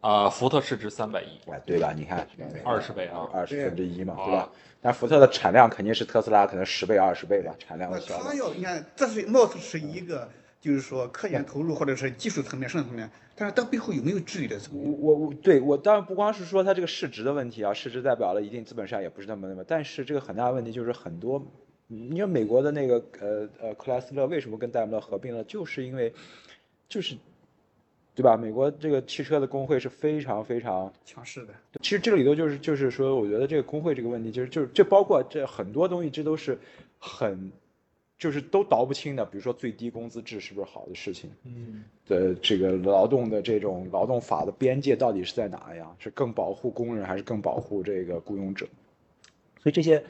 [0.00, 1.92] 啊、福特市值三百亿，哎，对吧？
[1.92, 2.26] 你看
[2.64, 3.28] 二十倍啊。
[3.32, 4.50] 二十分之一嘛，对对吧？
[4.80, 8.34] 但福特的产量肯定是特斯拉可能十倍二十倍吧，产量那的销量它。
[8.34, 10.26] 要你看，这是貌似是一个
[10.60, 14.58] 就是说科研投入或者是技术层面、生产层面，但是它背后有没有治理的？
[14.72, 21.44] 我我我对我当然不光是说它这个市值的问题啊，市值代表了一定资本上也不是那么那么，但是这个很大的问题就是很多，
[21.88, 26.12] 你说美国的那个呃呃克莱斯勒为什么跟戴姆勒合并了，就是因为
[26.88, 27.16] 就是
[28.14, 28.36] 对吧？
[28.36, 36.56] 美国这个汽车的工会是非常非常强势的，其实这个里头就是就是说，我觉得这个工会这个问题，就是就是这包括这很多东西，这都是
[37.00, 37.50] 很
[38.24, 41.30] 就是都倒不清的，比如说最低工资制是不是好的事情？
[41.44, 45.94] 嗯，的这个劳动的这种劳动法的边界到底是在哪呀？
[45.98, 48.66] 是更保护工人还是更保护这个雇佣者？
[49.62, 50.02] 所以这些。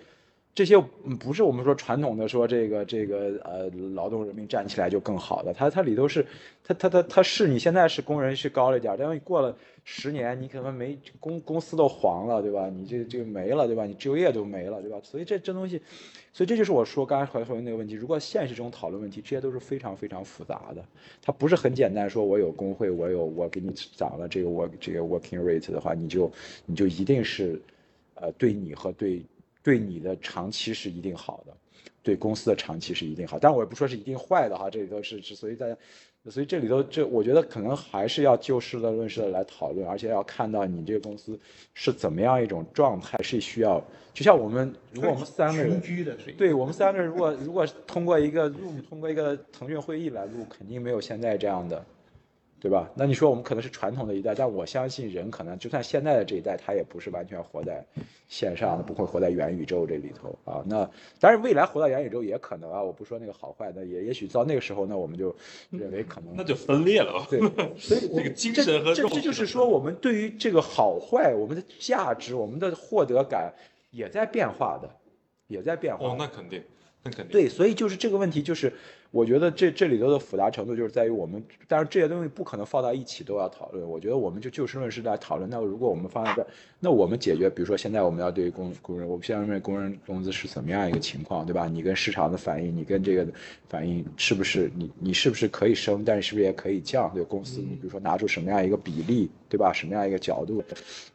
[0.54, 0.78] 这些
[1.18, 6.24] 不是我们说传统的说这个这个呃劳动人民站起来就更好的，它它里头是，
[6.62, 12.70] 它它它它是你现在是工人是高了一点，但是你过了十年，你可能没公公司都黄了，对吧？
[12.70, 13.84] 你这这个没了，对吧？
[13.84, 15.00] 你就业都没了，对吧？
[15.02, 15.82] 所以这这东西，
[16.32, 20.84] 所以这就是我说刚才回回那个问题，如果现实中讨论问题，这些都是非常非常复杂的，
[21.20, 26.30] 它不是很简单，说我有工会，我有我给你涨了这个我这个 working rate 的话，你就
[26.64, 27.60] 你就一定是，
[28.14, 29.20] 呃，对你和对。
[29.64, 31.52] 对你的长期是一定好的，
[32.02, 35.74] 对公司的长期是一定好，但我也不说是一定坏的哈，这里头是是，所以大家，
[36.28, 41.40] 所以这里头这我觉得可能还是要就事论事的来讨论，而且要看到你这个公司
[41.72, 45.80] 是怎么样一种状态，是需要，就像我们如果我们三个人，
[46.36, 51.82] 对我们三个人如果如果通过一个 Zoom 通过一个腾讯会议来录，肯定没有现在这样的。
[52.64, 52.90] 对吧？
[52.94, 57.84] 那你说我们可能是传统的一代，但我相信人可能就算现在的这一代，他也不是完全活在
[58.26, 60.64] 线上的，不会活在元宇宙这里头啊。
[60.66, 62.82] 那当然，未来活到元宇宙也可能啊。
[62.82, 65.36] 我不说那个好坏，那也也许到那个时候，那我们就
[65.68, 67.26] 认为可能那就分裂了。
[67.28, 67.38] 对，
[67.76, 73.52] 所以 这个精神和这这就是说，我们对于这个好坏，我们的价值，我们的获得感
[73.90, 74.88] 也在变化的，
[75.48, 76.06] 也在变化。
[76.08, 76.62] 哦，那肯定。
[77.30, 78.72] 对，所以就是这个问题就是。
[79.10, 83.88] 我觉得这这里头的复杂程度就是在于我们，但是这些东西不可能放到一起都要讨论。
[83.88, 85.48] 我觉得我们就就事论事来讨论。
[85.48, 86.44] 那如果我们放在这，
[86.80, 91.68] 那我们解决，比如说现在我们要对工工人，我们现在认为工人工资是怎么样一个情况，对吧？
[91.68, 93.24] 你跟市场的反应，你跟这个
[93.68, 97.08] 反应是不是你你是不是可以升，但是是不是也可以降？
[97.14, 99.72] 对公司，你比如说拿出什么样一个比例，对吧？
[99.72, 100.62] 什么样一个角度，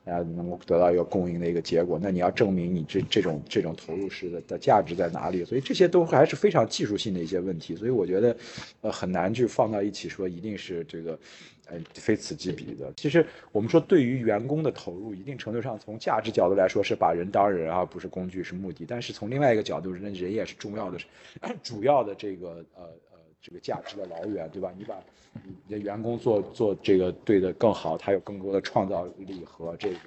[0.06, 1.99] 啊，能够得到一个共赢的一个结果？
[2.02, 5.43] 那你要证明你这这种这种投入式的的价值在哪里？
[5.43, 7.75] 所以这些都还是非常技术性的一些问题。
[7.75, 7.89] 所以。
[7.99, 8.38] 我觉得，
[8.80, 11.19] 呃，很难去放到一起说一定是这个，
[11.65, 12.93] 呃，非此即彼的。
[12.95, 18.86] 其实我们说对于员工的投入，一定程度上从价值角度来说是把人当人啊，不是工具是目的。
[18.88, 20.97] 但是从另外一个角度，人人也是重要的，
[21.62, 22.88] 主要的这个呃
[23.41, 24.71] 这个价值的来源，对吧？
[24.78, 24.95] 你把
[25.43, 29.97] 你的员工做做这个对的更好，他有更多的创造力和这个。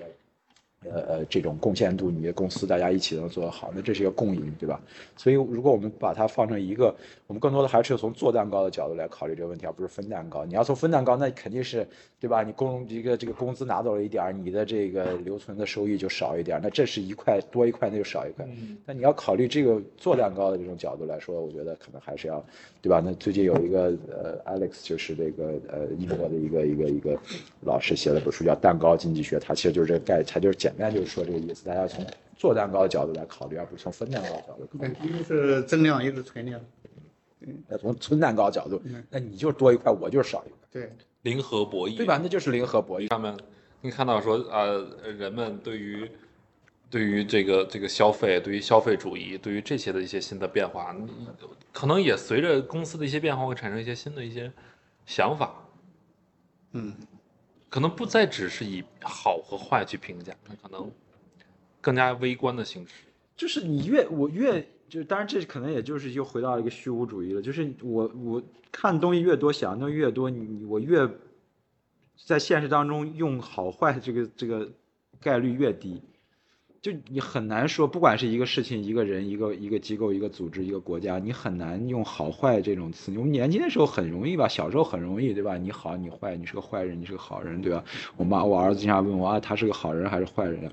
[0.84, 4.80] 呃呃，这种贡献度，你的公司大家一起能做得好，那这是一个共赢，对吧？
[5.16, 6.92] 所以如果我们把它放成一个，
[7.28, 10.44] 我们更多的还是从做蛋糕的角度来考虑这个问题，而不是分蛋糕。
[10.44, 11.86] 你要从分蛋糕，那肯定是，
[12.22, 12.44] 对吧？
[12.44, 18.46] 你工一个这个工资拿走了一点，你的这个留存的收益就少一点，那这是一块多一块，那就少一块。
[18.86, 22.44] 那你要考虑这个做蛋糕的这种角度来说，我觉得可能还是要，
[22.80, 23.02] 对吧？
[23.04, 27.18] 那最近有一个呃，Alex 就是这个呃英国的一个一个一个
[27.62, 30.72] 老师写了本书叫《蛋糕经济学》，他其实就是这个概，他就是简。
[30.78, 32.06] 单就是说这个意思，大家从
[32.36, 34.78] 做蛋糕的角度来考虑，而不是从分蛋糕的角度。
[34.78, 36.60] 对，一个是增量，一个是存量。
[37.40, 38.80] 嗯那从存蛋糕角度，
[39.10, 40.58] 那你就多一块，我就是少一块。
[40.70, 42.20] 对，零和博弈，对吧？
[42.22, 43.08] 那就是零和博弈。
[43.08, 43.36] 他们，
[43.80, 44.86] 你看到说，呃，
[45.18, 46.10] 人们对于
[46.90, 50.94] 对于这个这个消费，对于消费主义，对于这些的一些新的变化，
[51.72, 54.52] 可能也随着公司的一些变化，会产生一些新的一些
[55.06, 55.54] 想法。
[56.72, 56.94] 嗯。
[57.70, 60.92] 可能不再只是以好和坏去评价，可能
[61.80, 62.92] 更加微观的形式。
[63.34, 67.40] 就是你越我越就，当然这可能也就是又回到一个虚无主义了。
[67.40, 71.08] 就是我我看东西越多，想的东西越多，你我越
[72.26, 74.68] 在现实当中用好坏这个这个
[75.18, 76.02] 概率越低。
[76.82, 83.12] 就你很难说，不管是一个事情、一个人、一个一个机构、一个组织、一个国家，你很难用好坏这种词。
[83.16, 85.56] 我们年轻的时候很容易吧，小时候很容易，对吧？
[85.56, 87.82] 你好，你坏，你是个坏人，你是个好人，对吧？
[88.16, 90.68] 我妈，我儿子经常问我啊，他是个好人还是坏人？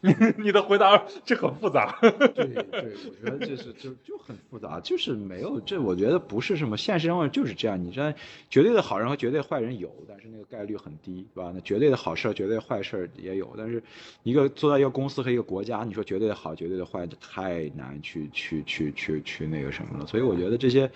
[0.38, 1.98] 你的回答这很复杂。
[2.00, 7.82] 对对，我觉得这是就就很复杂，就是没有这，我觉得不是什么现实中就是这样。
[7.82, 8.14] 你这
[8.48, 11.50] 绝对的好人和绝对坏人有，但是那个概率很低，对吧？
[11.52, 13.82] 那绝对的好事、绝对坏事也有，但是
[14.22, 20.06] 一个做到一个公司和一个国家，你说绝对的好、绝对的坏，太难去去去去去那个什么了。
[20.06, 20.88] 所以我觉得这些，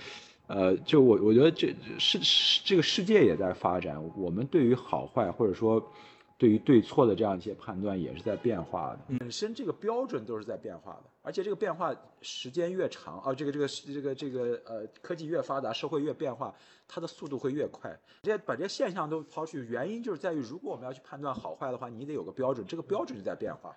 [0.47, 2.21] 呃，就我我觉得这是
[2.65, 5.93] 这个世界也在发展，我们对于好坏或者说。
[6.43, 16.53] 对于对错的这样一些判断也是在变化的，本身这个标准都是在变化的，而且这个变化时间越长啊，这个这个这个这个呃科技越发达，社会越变化，
[16.89, 17.97] 它的速度会越快。
[18.25, 23.73] 这些把这些现象都抛去，原因就是在于，如果我们要去判断好坏的话，你得有个标准，这个标准就在变化。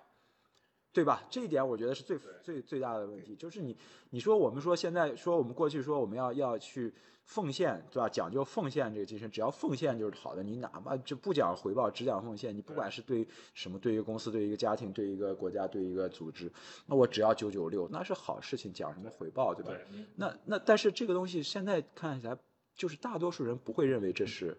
[0.96, 1.22] 对吧？
[1.28, 3.76] 这一点我觉得是最最最大的问题，就是你
[4.08, 6.90] 你说我们说现在说我们过去说我们要要去
[7.24, 8.08] 奉献，对吧？
[8.08, 10.42] 讲究奉献这个精神，只要奉献就是好的。
[10.42, 16.50] 你哪怕就不讲回报，只讲奉献，你不管是对什么，对一个公司、对一个家庭、对一个国家、对一个组织，
[16.86, 19.72] 那我只要九九六，那是好事情，讲什么回报，对吧？
[19.72, 22.38] 对，那那但是这个东西现在看起来，
[22.74, 24.56] 就是大多数人不会认为这是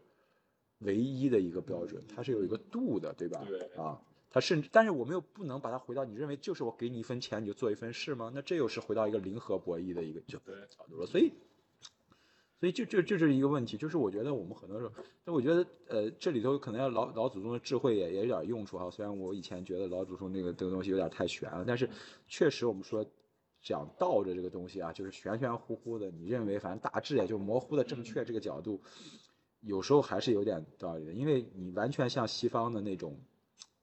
[0.79, 3.43] 唯一的一个标准，它是有一个度的，对吧？
[3.47, 3.99] 对啊，
[4.39, 8.31] 它甚至，但是我们又不能把它回到你认为就是我给你一分钱你就做一份事吗？
[8.33, 11.31] 那这又是回到一个零和博弈的一个角角度了，所以。
[12.59, 14.91] 所以就就这是一个问题，就是我觉得我们很多时候，
[15.23, 18.89] 但我觉得呃这里头可能要老老祖宗的智慧也也有点用处哈。
[18.89, 21.87] 虽然我以前觉得老祖宗那个这个东西有点太玄了，但是
[22.27, 23.05] 确实我们说
[23.61, 28.81] 讲道的这个东西啊，就是玄玄乎乎的，你认为反正大致也就模糊的正确这个角度，
[29.61, 33.19] 有时候还是有点道理的，因为你完全像西方的那种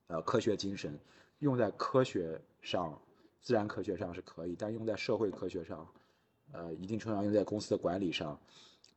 [0.09, 0.99] 呃科学精神，
[1.38, 3.01] 用在科学上、
[3.40, 5.87] 自然科学上是可以，但用在社会科学上。
[6.53, 8.38] 呃，一定程度上用在公司的管理上，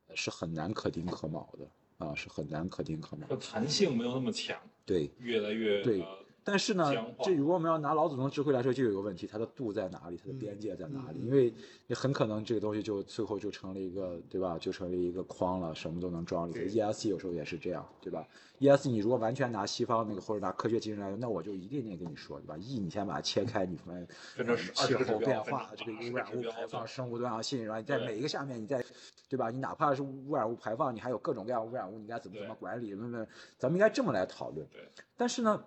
[0.06, 3.36] 呃是很难可丁可卯的啊，是很难可丁可卯说。
[3.36, 6.90] 弹性没有那么强，对，越来越对呃但是呢，
[7.22, 11.20] 这如果我们要拿老祖宗智慧来说，就有一个问题，它的度在哪里，它的边界在哪里？
[11.20, 11.52] 因为
[11.86, 14.56] 你很可能这个东西就最后就成了一个，对吧？
[14.58, 16.60] 就成为一个框了，什么都能装里头。
[16.60, 18.26] ESG 有时候也是这样，对吧
[18.60, 24.06] ？ESG 你如果完全拿西方那个或者拿科学精神来说，那我就一定得跟你说，对吧？E 你先把它切开，你分
[24.46, 28.82] 成 气20个指标候变化分成80这个污染物排放、生物多样性，然后你在每一个下面，你在
[29.28, 29.50] 对吧？
[29.50, 32.94] 你哪怕是污染物排放，你还有各种各样污染物，你该怎么怎么管理？
[32.94, 34.66] 问问，咱们应该这么来讨论。
[34.72, 34.80] 对
[35.16, 35.62] 但是呢，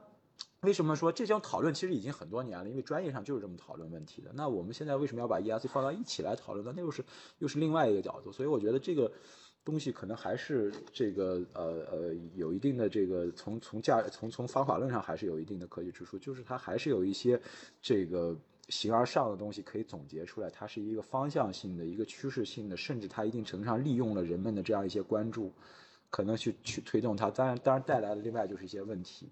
[0.62, 2.70] 为什么说这项讨论其实已经很多年了？
[2.70, 4.32] 因为专业上就是这么讨论问题的。
[4.34, 6.74] 那我们现在为什么要把 ESG 放到一起来讨论呢？
[6.76, 7.04] 那又是
[7.40, 8.32] 又是另外一个角度。
[8.32, 9.12] 所以我觉得这个
[9.66, 17.42] 东西可能还是这个呃呃有一定的这个从从价从从方法论上还是有一定的科学之处，就是它还是有一些
[17.82, 18.38] 这个。
[18.70, 25.52] 形而上的东西可以总结出来，它是一个方向性的、一个趋势性的，甚至它一定程度上利用了人们的这样一些关注，
[26.10, 27.30] 可能去去推动它。
[27.30, 29.30] 当然，当然带来的另外就是一些问题。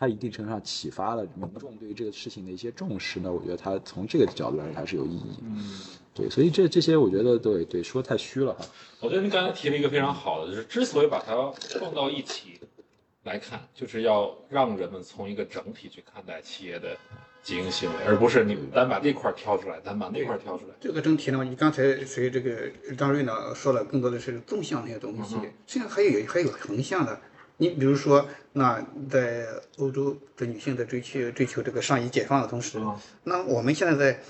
[0.00, 5.36] 它一定程度上启发了民众对于这个事情的一些重视呢，我觉得它从这个角度来说它是有意义。
[5.42, 5.78] 嗯，
[6.14, 8.64] 对，所以这这些我觉得对对说太虚了哈。
[9.00, 12.58] 我觉得您刚才提了一个非常好的，就是之所以把它放到一起
[13.24, 16.96] 来看，就是要让人们从一个整体去看待企业的
[17.42, 20.74] 经营行为，而不是你单把这块儿挑出来，单把那块儿挑出来。
[20.80, 25.34] 这个整体呢，你刚才随这个张瑞呢说了，更多的是纵向那些东西，
[25.66, 27.20] 实际上还有还有横向的。
[27.60, 29.46] 你比如说，那在
[29.76, 34.20] 欧洲的女性在追求追求这个上衣解放的同时，嗯那我们现在在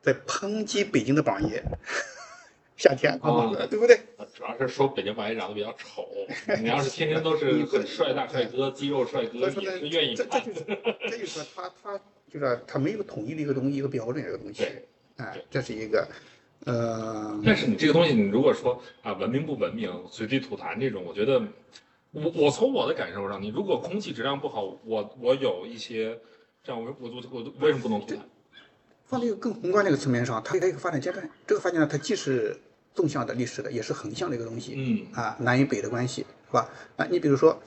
[0.00, 1.62] 在抨击北京的榜爷，
[2.74, 4.00] 夏天啊，对不对？
[4.34, 6.08] 主要是说北京榜爷长得比较丑，
[6.58, 10.40] 你要是天天都是很帅大帅哥、肌肉帅哥，也是愿意这这。
[10.40, 10.64] 就是
[11.10, 12.00] 这就是说他他
[12.32, 16.08] 就是他没有统一的一个东西一个标准一个东西对，哎，这是一个，
[16.64, 21.42] 呃，但是你这个东西，你如果说啊文明不文明、随地吐痰这种，我觉得，
[22.16, 26.18] 我我从我的感受上，你如果空气质量不好，我我有一些
[26.64, 28.20] 这样，我我我我为什么不能？
[29.04, 31.28] 放在一个更宏观的一个层面上，它有一个发展阶段。
[31.46, 32.58] 这个发展呢，它既是
[32.94, 34.72] 纵向的历史的，也是横向的一个东西。
[34.76, 36.70] 嗯啊，南与北的关系是吧？
[36.96, 37.60] 啊，你比如说，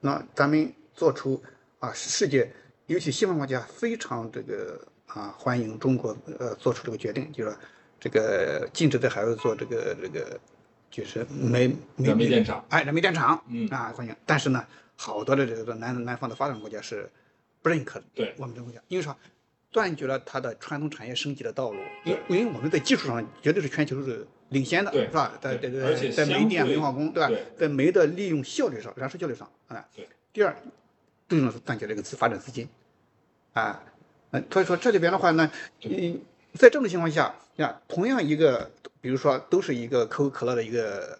[0.00, 1.40] 那咱们做出
[1.78, 2.52] 啊，世界
[2.86, 7.58] 尤其西方国家非常这个啊欢迎中国呃做出这个决定，就是说
[8.00, 10.40] 这个禁止在海外做这个这个
[10.92, 14.14] 就是煤煤煤电厂，哎，燃煤电厂，嗯啊欢迎。
[14.26, 17.10] 但是呢，好多的这个南南方的发展国家是
[17.62, 18.06] 不认可的。
[18.14, 19.16] 对我们这个国家，因为啥？
[19.72, 25.32] 断绝了它的传统产业升级的道路，因因为我们在技术上绝对是全球是领先的，对是吧？
[25.40, 27.42] 在在对而且在在煤电、煤化工，对吧对？
[27.56, 29.88] 在煤的利用效率上、燃烧效率上，啊。
[29.96, 30.06] 对。
[30.30, 30.54] 第二，
[31.26, 32.68] 最重要是断绝这个资发展资金，
[33.54, 33.82] 啊，
[34.32, 35.50] 嗯，所以说这里边的话呢，
[35.80, 36.20] 嗯，
[36.52, 38.70] 在这种情况下，呀，同样一个，
[39.02, 41.18] 比如说都是一个可口可乐的一个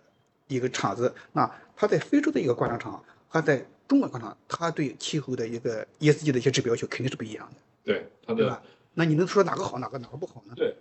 [0.48, 7.56] 一个厂子，那它在非洲的一个灌装厂和在中国灌装，它对气候的一个 ESG 的一些指标要求肯定是不一样的。
[7.84, 8.62] 对它的对吧？
[8.94, 10.54] 那你能说哪个好，哪个哪个不好呢？
[10.56, 10.74] 对。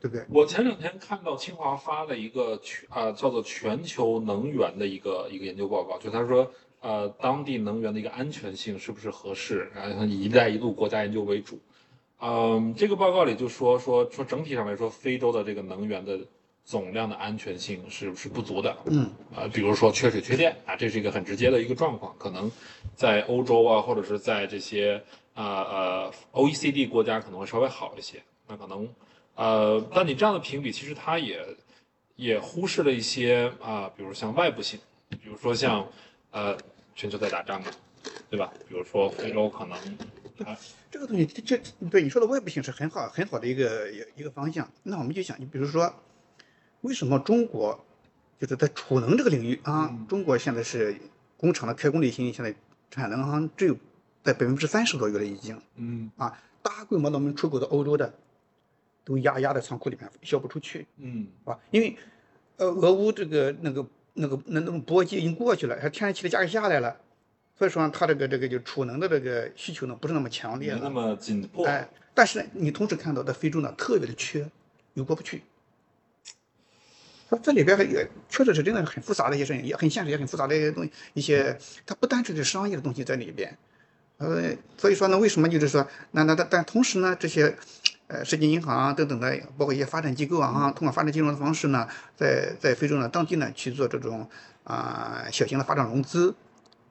[0.00, 0.24] 对不对？
[0.30, 6.50] 我前两天看到清华发了一个全啊、叫做全球能源的一个一个研究报告，就他说
[6.80, 11.60] 呃当地能源的一个安全性是不是合适，然后以“一带一路”国家研究为主。
[12.20, 16.18] 嗯，这个报告里就说说说整体上来说，非洲的这个能源的
[16.64, 18.76] 总量的安全性是是不足的。
[18.86, 22.50] 嗯，啊，比如说缺水缺电啊，这是一个很直接的一个状况，可能
[22.94, 25.02] 在欧洲啊，或者是在这些
[25.34, 28.22] 啊呃 OECD 国家可能会稍微好一些。
[28.48, 28.88] 那可能
[29.34, 31.44] 呃，但你这样的评比，其实它也
[32.16, 35.86] 也忽视了一些啊、比如像外部性，比如说像
[36.30, 36.56] 呃
[36.94, 37.66] 全球在打仗嘛，
[38.30, 38.50] 对吧？
[38.66, 39.78] 比如说非洲可能
[40.96, 44.66] 这个东西，这这对你说的外部性是很好很好的一个一个方向。
[44.82, 45.92] 那我们就想，你比如说，
[46.80, 47.78] 为什么中国
[48.40, 50.96] 就是在储能这个领域啊，中国现在是
[51.36, 52.54] 工厂的开工率现在
[52.90, 53.76] 产能好像只有
[54.24, 55.60] 在百分之三十左右了已经。
[55.74, 56.32] 嗯啊，
[56.62, 58.14] 大规模的我们出口到欧洲的，
[59.04, 61.58] 都压压在仓库里面销不出去，嗯是吧？
[61.70, 61.94] 因为
[62.56, 66.98] 呃，俄乌这个那个那个那那种波及已经过去了，它天然气的价格下来了，
[67.58, 71.66] 所以说呢它这个这个就储能的这个需求呢不是那么强烈那么紧迫。
[71.66, 74.46] 哎，但是呢，你同时看到在非洲呢特别的缺，
[74.94, 75.42] 又过不去。
[77.28, 83.56] 说这里边也确实是真的是很复杂的一些事情，也很现实，也很复杂的一些东西，一些它不单纯是商业的东西在里边。
[84.18, 87.56] 呃，所以说呢，为什么就是说，那那但但同时呢，这些，
[88.06, 94.28] 呃，世界银行啊等等的，包括一些发展机构啊，哈，通过发展金融的方式呢，在在非洲呢当地呢去做这种
[94.64, 96.34] 啊、小型的发展融资，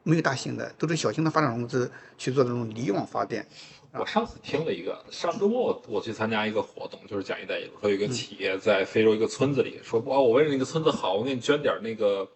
[0.06, 3.46] 没有大型的，都是小型的发展融资去做这种离网发电。
[3.92, 12.30] 我上次听了一个，上周末我我去参加一个活动，就是讲“一带一路”，说有一个企业在非洲一个村子里说，哇，我为了那个村子好，我给你捐点那个，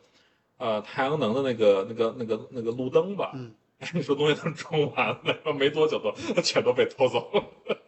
[0.58, 3.32] 呃，太阳能的那个那个那个那个路灯吧。
[3.36, 3.54] 嗯，
[3.94, 7.44] 你说东西都装完了，没多久都全都被偷走了。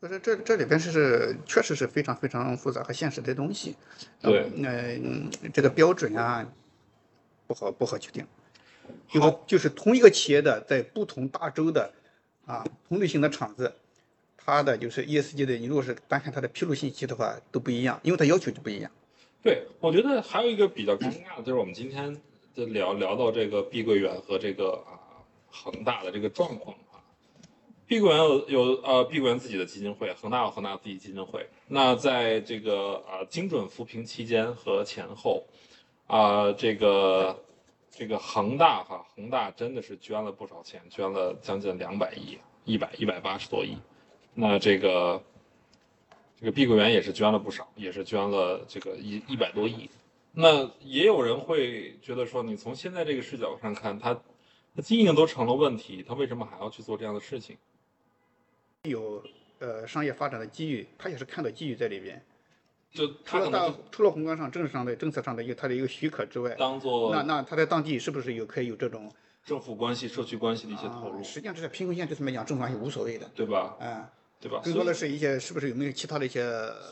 [0.00, 3.76] 所以说这这里边是是确实是非常非常复杂和现实的东西。
[4.20, 4.68] 对那、
[5.02, 6.46] 嗯这个标准啊，
[7.46, 8.26] 不好不好决定。
[9.08, 11.92] 就是就是同一个企业的在不同大洲的
[12.44, 13.72] 啊同类型的厂子，
[14.36, 18.90] 它的就是 ESG 的，你如果是单看它的披露信息的话都不一样，因为它要求就不一样。
[19.42, 22.16] 对，我觉得还有一个比较尴尬的，就是我们今天
[22.54, 27.02] 就聊聊到这个碧桂园和这个啊恒大的这个状况啊。
[27.86, 31.48] 碧桂园有有呃碧桂园自己的基金会，恒大有恒大自己基金会。
[31.68, 35.44] 那在这个啊精准扶贫期间和前后，
[36.06, 37.42] 啊这个
[37.90, 43.76] 这个恒大哈恒大真的是捐了不少钱，捐了将近两百亿，一百一百八十多亿。
[44.34, 45.22] 那这个
[46.38, 49.88] 这个碧桂园也是捐了不少，也是捐了这个一一百多亿。
[50.32, 54.14] 那也有人会觉得说，你从现在这个视角上看，它
[54.74, 57.56] 它经营都成了问题，它为什么还要去做这样的事情？
[58.82, 59.24] 有
[59.58, 62.22] 呃商业发展的机遇，它也是看到机遇在里边。
[62.92, 69.12] 就除了大除了宏观上政治上的政策上的一个它的一个许可之外，当做那那他在当地是不是有可以有这种
[69.44, 73.76] 政府关系、社区关系的一些投入啊，实际上这在贫困县这层面讲，政府关系无所谓的，对吧？
[73.78, 74.10] 啊，
[74.40, 74.60] 对吧？
[74.64, 76.42] 更多的是一些是不是有没有其他的一些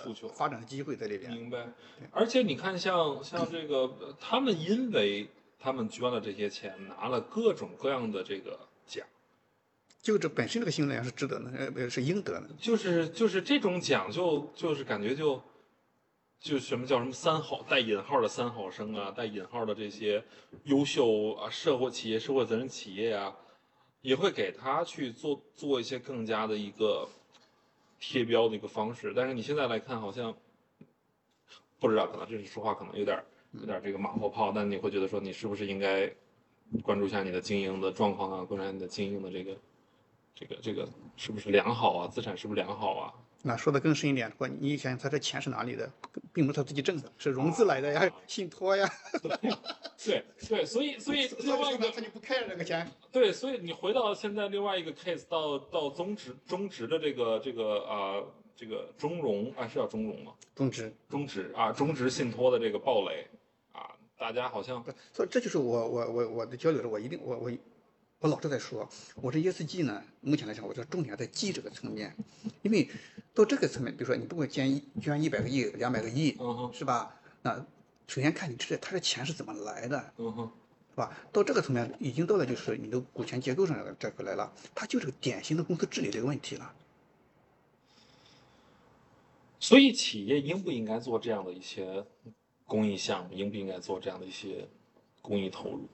[0.02, 1.30] 诉求发展的机会在里边？
[1.32, 1.66] 明白。
[2.12, 5.28] 而且你看像，像这个，呃他们因为
[5.58, 9.04] 他们捐了这些钱，拿了各种各样的这个奖，
[10.02, 12.48] 就这本身这个行为是值得的，呃，呃是应得的。
[12.58, 15.42] 就是就是这种奖就就是感觉就
[16.44, 20.22] 就什么叫什么三好带引号的三好生啊，带引号的这些
[20.64, 23.34] 优秀啊社会企业、社会责任企业啊，
[24.02, 27.08] 也会给他去做做一些更加的一个
[27.98, 29.14] 贴标的一个方式。
[29.16, 30.36] 但是你现在来看，好像
[31.80, 36.12] 不知道，可能这是说话可能有点有点这个马后炮，但你会觉得说你是不是应该
[36.82, 39.56] 关注一下你的经营的状况啊，关注一下你的经营的这个
[40.34, 43.14] 这个这个是不是良好啊，资产是不是良好啊？
[43.46, 45.90] 那说的更深一点的话，你想想他这钱是哪里的，
[46.32, 48.90] 并不是他自己挣的，是融资来的呀， 信托呀。
[50.02, 52.90] 对对，所以所以另外一个他就不开了这个钱。
[53.12, 58.22] 对，所以你回到现在另外一个 case，到到中植中植的这个这个啊、
[58.56, 60.32] 这个中融啊是叫中融吗？
[60.54, 63.26] 中植，中植啊中植信托的这个暴雷
[63.72, 64.82] 啊，大家好像
[65.12, 67.50] 所以这就是我我我我的交流的，我一定我我
[68.24, 72.16] 我老是在说，我这 ESG 呢，目前来讲，我就重点在 G 这个层面，
[72.62, 72.88] 因为
[73.34, 76.34] 到这个层面，比如说你不管捐一捐一百个亿、两百个亿，
[76.72, 77.20] 是吧？
[77.42, 77.54] 那
[78.06, 81.14] 首先看你这他这钱是怎么来的，是吧？
[81.32, 86.74] 到这个层面已经到了就是你的股权结构上这块来了，它就是个典型的公司治理这个问题了。
[89.60, 92.06] 所以企业应不应该做这样的一些
[92.64, 93.34] 公益项目？
[93.34, 94.66] 应不应该做这样的一些
[95.20, 95.86] 公益投入？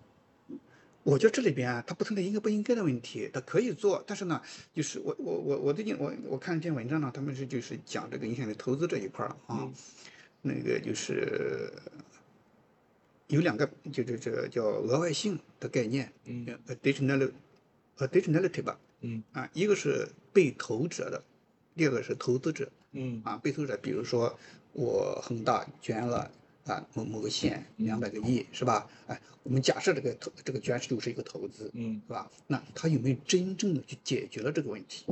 [1.03, 4.41] 我觉得这里边啊，它不存在应该不应该的问题，它可以做，但是呢，
[4.75, 9.71] 就是我我我我最近我我看一篇文章呢，他们是就是讲这个影响力投资这一块儿啊，
[10.43, 11.73] 那个就是
[13.29, 17.33] 有两个，就这这叫额外性的概念，嗯，additionality
[17.99, 19.23] additionality 吧，嗯。
[19.33, 21.23] 啊，一个是被投者的，
[21.77, 23.23] 第二个是投资者，嗯。
[23.25, 24.39] 啊，被投者，比如说
[24.73, 26.31] 我恒大捐了
[26.67, 28.89] 啊某某个县两百个亿是吧？
[29.07, 32.31] 哎，我们假设这个投这个捐就是一个投资，嗯，是吧？
[32.47, 35.07] 那他有没有真正的去解决了这个问题？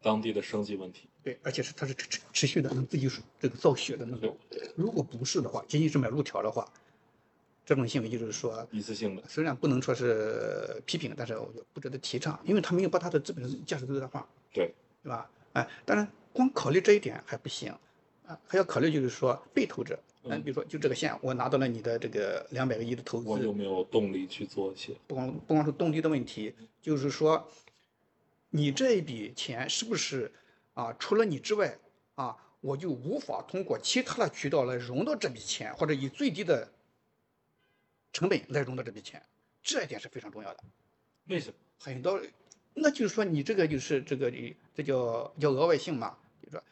[0.00, 1.08] 当地的生计问题。
[1.22, 4.36] 对，而且是它是持持持续的，能自己这个造血的那种。
[4.74, 6.68] 如果不是的话，仅仅是买路条的话，
[7.64, 14.74] 这种行为就是说，一次性的，虽然不能说是批评，但是我觉得不值得提倡，因为他没有把他的资本价值最大化，对，
[15.04, 15.30] 对吧？
[15.52, 17.72] 哎，当然光考虑这一点还不行，
[18.26, 24.94] 啊，还要考虑就是说被投者，嗯，比如说就这个线，我拿到了你的这个两百个亿的投资，我有没有动力去做一些？
[25.06, 27.50] 不光不光是动力的问题，就是说，
[28.50, 30.30] 你这一笔钱是不是
[30.74, 30.94] 啊？
[30.98, 31.76] 除了你之外
[32.14, 36.70] 啊，我就无法通过其他的渠道来融到这笔钱，或者以最低的
[38.12, 39.20] 成本来融到这笔钱，
[39.62, 40.62] 这一点是非常重要的。
[41.26, 41.54] 为什么？
[41.78, 42.20] 很多，
[42.74, 44.32] 那就是说你这个就是这个
[44.72, 46.62] 这叫叫额外性嘛，就是说，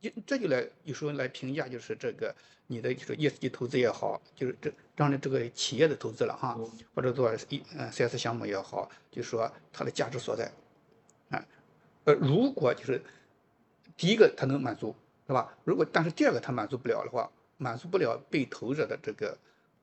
[0.00, 2.34] 就这就来有时候来评价就是这个
[2.68, 6.56] 你的就是 ESG 投资也好，就是这让这个企业的投资了哈，
[6.94, 10.52] 或者做一嗯 CS 项目也好，就是说它的价值所在，
[11.30, 11.44] 啊，
[12.04, 13.02] 呃，如果就是
[13.96, 14.94] 第一个它能满足，
[15.26, 15.58] 是吧？
[15.64, 19.36] 如果但是第二个它满足不了的话，满足不了被投者的这个。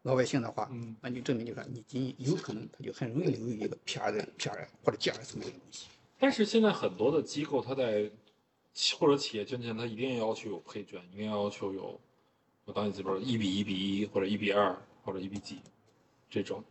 [0.05, 5.87] 老百姓的话，嗯，那就证明就是说，你仅有可能它就很容易流入一个 PR 的 PR 或者 GR 层面的东西。
[6.19, 8.11] 但是现在很多的机构，它在
[8.99, 11.99] 或者企业捐钱，它一定要要求有配捐，一定要要求有，
[12.65, 15.59] 我当你这边一比一比一或者一比二或者一比几，
[16.29, 16.63] 这种，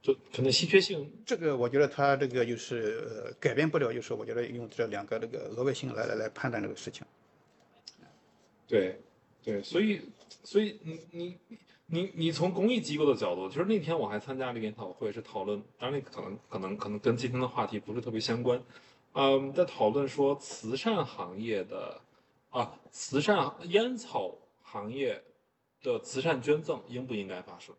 [0.00, 1.10] 就可能稀缺性。
[1.26, 7.04] 这个我觉得它这个就是改变不了，就是我觉得用这两个这个额外性来来来判断这个事情。
[8.68, 9.00] 对，
[9.42, 10.00] 对，所以
[10.44, 11.36] 所以你你。
[11.92, 18.62] 你你从公益机构的角度，就是那天我还参加了研讨会，是讨论，当然可能可能可能跟今天的话题不是特别相关，
[19.14, 22.00] 嗯，在讨论说慈善行业的
[22.50, 24.32] 啊，慈善烟草
[24.62, 25.20] 行业
[25.82, 27.74] 的慈善捐赠应不应该发生？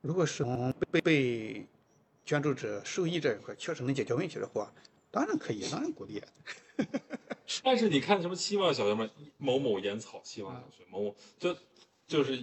[0.00, 1.66] 如果是从被被
[2.24, 4.72] 捐助者受益这一块确实能解决问题的话，
[5.10, 6.22] 当然可以，当然鼓励。
[7.62, 11.56] 但是你看什么希望小学们某某烟草希望小学某某就
[12.06, 12.36] 就是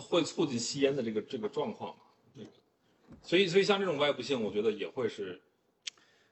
[0.00, 2.02] 会促进吸烟的这个这个状况嘛，
[2.34, 2.50] 这个，
[3.22, 5.40] 所以所以像这种外部性，我觉得也会是。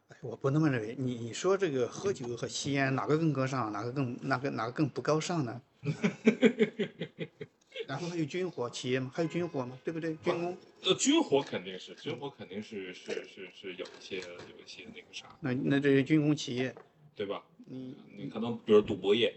[0.09, 0.95] 哎，我不那么认为。
[0.99, 5.61] 你你说这个喝酒和吸烟哪个更高尚，哪个更哪个哪个更不高尚呢？
[7.87, 9.11] 然后还有军火企业吗？
[9.15, 9.79] 还有军火吗？
[9.85, 10.15] 对不对？
[10.17, 10.57] 军工？
[10.85, 14.23] 呃，军火肯定是，军火肯定是是是是有一些有
[14.59, 15.27] 一些那个啥。
[15.41, 16.75] 那那这些军工企业，
[17.15, 17.45] 对吧？
[17.67, 19.29] 你你可能比如赌博业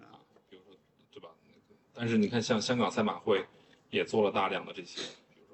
[0.00, 0.16] 啊，
[0.48, 0.74] 比如说
[1.12, 1.28] 对吧？
[1.92, 3.44] 但是你看像香港赛马会
[3.90, 5.00] 也做了大量的这些，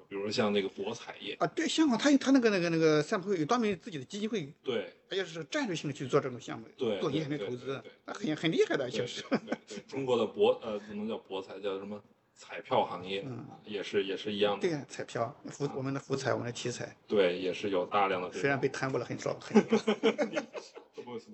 [0.09, 9.23] 比如像那个博彩业啊，对，香港他他那个那个那个赛马会有专门自己的基金会，对，而且是战略性的去做这种项目，对，做年的投资，那很很厉害的，确实。
[9.29, 12.01] 对，中国的博呃不能叫博彩，叫什么
[12.33, 14.67] 彩票行业，嗯，也是也是一样的。
[14.67, 18.31] 对，彩票福我们的福彩，我们的体彩，对，也是有大量的。
[18.31, 19.37] 虽然被贪污了很少。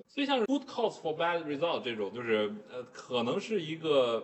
[0.07, 4.23] 所以像是 good cause for bad result 这种，就是呃，可能是一个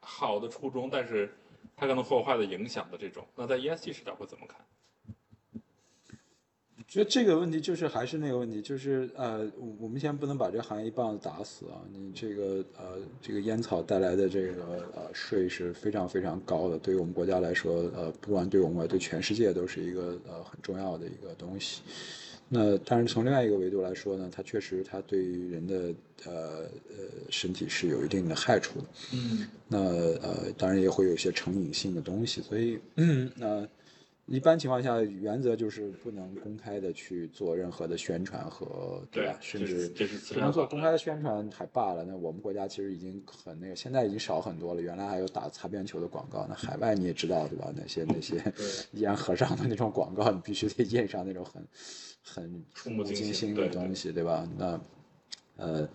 [0.00, 1.34] 好的初衷，但是
[1.76, 3.26] 它可能会有坏的影响的这种。
[3.36, 4.60] 那在 ESG 视角会怎么看？
[6.86, 9.50] 觉得这个问题就是还是那个问题，就是呃，
[9.80, 11.80] 我们先不能把这行业一棒子打死啊。
[11.90, 21.82] 你这个呃，这个烟草带来的这个呃税是非常非常高的，对于我们国家来说，呃，不管对我们，对全世界都是一个呃很重要的一个东西。
[22.48, 25.94] 那当然，从另外一个维度来说呢，它确实它对于人的
[26.26, 26.32] 呃
[26.90, 28.86] 呃身体是有一定的害处的。
[29.12, 29.46] 嗯。
[29.66, 33.66] 那呃，当然也会有一些成瘾性的东西，所以嗯，那
[34.26, 39.36] 一般情况下，原则就是不能公开的去做任何的宣传和对吧？
[39.40, 39.88] 甚至
[40.32, 42.04] 不能做公开的宣传还罢了。
[42.04, 44.80] 那我们国家其实已经很那个，现在已经少很多了。
[44.80, 47.72] 原来还有打擦边球的广告，那海外你也知道对吧？
[47.74, 48.40] 那些那些
[48.92, 51.62] 烟和尚的那种广告，你必须得印上那种很。
[52.24, 54.48] 很触目惊心的东西，对吧？
[54.56, 54.80] 那，
[55.56, 55.88] 呃，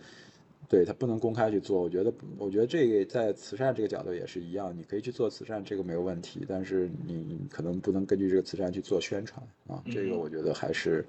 [0.70, 1.82] 对他不能公开去做。
[1.82, 6.46] 我觉得，我觉得这个在慈善这个角度也是一样，你可以去做慈善，这个没有问题。
[6.48, 11.06] 但是你可能不能根据这个慈善去做宣传啊，这个我觉得还是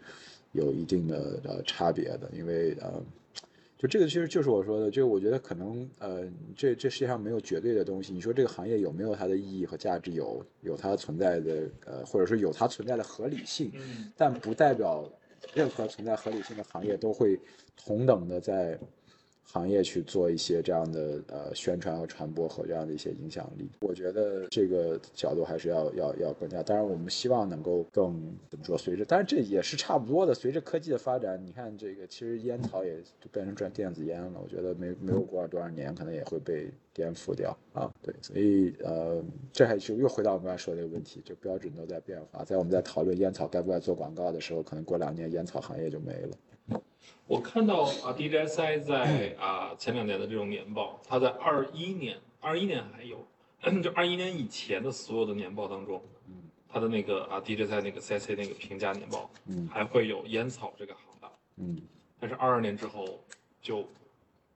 [0.52, 3.00] 有一定的呃差别的，因为呃。
[3.80, 8.12] 就这个其实就是我说的，就我觉得可能呃，这这世界上没有绝对的东西。
[8.12, 10.10] 你说这个行业有没有它的意义和价值？
[10.10, 13.72] 有，有它存在的呃，或者说有它存在的合理性，
[14.18, 15.10] 但不代表
[15.54, 17.40] 任何存在合理性的行业都会
[17.74, 18.78] 同等的在。
[19.42, 26.62] 行业去做一些这样的呃宣传和传播和这样的一些影响力，我觉得这个角度还是要要要更加。
[26.62, 28.78] 当然，我们希望能够更怎么说？
[28.78, 30.32] 随着，当然这也是差不多的。
[30.32, 34.40] 随着科技的发展，你看这个其实烟草也就变成转电子烟了。
[34.40, 37.90] 我觉得没没有过多少年，可能也会被颠覆掉啊。
[38.02, 39.20] 对，所以呃，
[39.52, 42.44] 这还是又回到我们刚才说的这个问题，就标准都在变化。
[42.44, 46.36] 在我们在讨论烟草该不该做广告的时候，可能过两年烟草行业就没了。
[47.30, 53.24] 我看到啊，DJSI 在啊前两年的这种年报，它在二一年、二一年还有，
[53.80, 56.34] 就二一年以前的所有的年报当中，嗯
[56.68, 59.68] 它的那个啊 DJSI 那个 CC 那个评价年报，嗯。
[59.68, 61.80] 还会有烟草这个行当，嗯。
[62.18, 63.06] 但是二二年之后
[63.62, 63.88] 就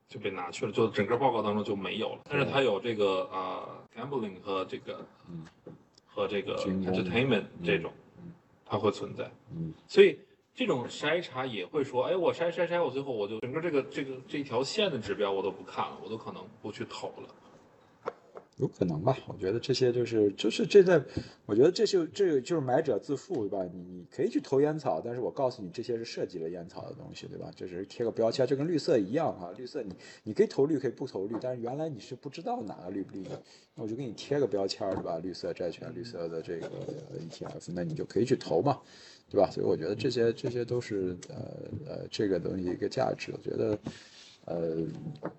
[0.09, 2.23] 就被拿去了，就整个报告当中就没有了。
[2.29, 5.47] 但是它有这个啊 gambling 和这个嗯。
[6.07, 8.33] 和这个 entertainment 嗯这种嗯，
[8.67, 9.31] 它会存在。
[9.53, 9.73] 嗯。
[9.87, 10.19] 所以
[10.55, 17.29] 这种筛查也会说，哎，我筛筛筛，我最后我就整个这个这个这条线的指标我都不看了，我都可能不去投了。
[18.59, 21.03] 有可能吧，我觉得这些就是就是这在，
[21.45, 23.69] 我觉得这就这个就是买者自负，对吧？
[23.75, 27.51] 你你可以去投烟草，但是我告诉你，这些是涉及了烟草的东西，对吧？
[27.57, 29.93] 这只是贴个标签，就跟绿色一样哈、绿色你
[30.23, 33.43] 你可以投绿，可以不投绿，但是原来你是不知道哪个绿不绿的，
[33.75, 35.19] 那我就给你贴个标签，对吧？
[35.19, 36.71] 绿色债券、绿色的这个
[37.19, 38.81] ETF，那你就可以去投嘛，
[39.31, 39.51] 对吧？
[39.51, 41.37] 所以我觉得这些这些都是呃
[41.87, 43.79] 呃这个东西一个价值，我觉得。
[44.47, 44.77] 呃，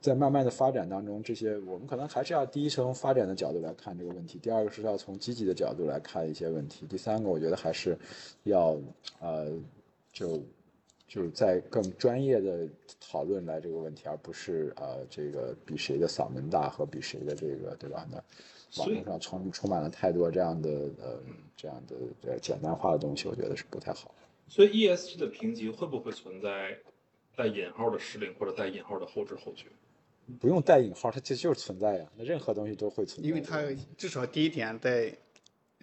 [0.02, 7.96] 在慢慢的发展当中，这些我们可能还是要第一从发展的角度来看这个问题，第二个是要从积极的角度来看一些问题，第三个我觉得还是
[8.46, 8.76] 要
[9.20, 9.52] 呃
[10.12, 10.42] 就
[11.08, 12.68] 就是在更专业的
[13.00, 18.08] 讨论来这个问题，而不是呃这个比谁的嗓门大和比谁的这个对吧？
[18.12, 18.18] 那
[18.78, 20.70] 网络上充充满了太多这样的
[21.00, 21.20] 呃
[21.56, 24.14] 这样的这简单化的东西，我觉得是不太好。
[24.48, 26.78] 所以 ESG 的评级会不会存在
[27.36, 29.66] 带引号的失灵或者带引号的后知后觉？
[30.40, 32.06] 不用带引号，它其实就是存在呀。
[32.16, 33.62] 那任何东西都会存在，因为它
[33.98, 35.16] 至少第一点在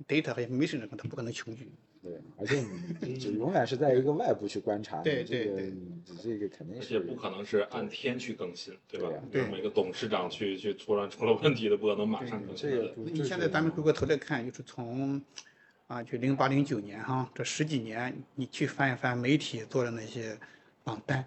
[0.09, 1.71] data 和 information 上，它不可能穷举。
[2.03, 2.65] 对，而且
[3.01, 9.09] 你 就永远是在一个外部去观察，对这个对对你这个肯定是而且不可能是按天去更新，对吧？
[9.31, 12.77] 对每个董事长去去突然出了问题的，不可能马上更新的。
[12.77, 15.23] 这个你现在咱们回过头来看，就是从
[15.87, 20.37] 啊，就零八零九年哈，这十几年，你去翻一翻媒体做的那些
[20.83, 21.25] 榜单，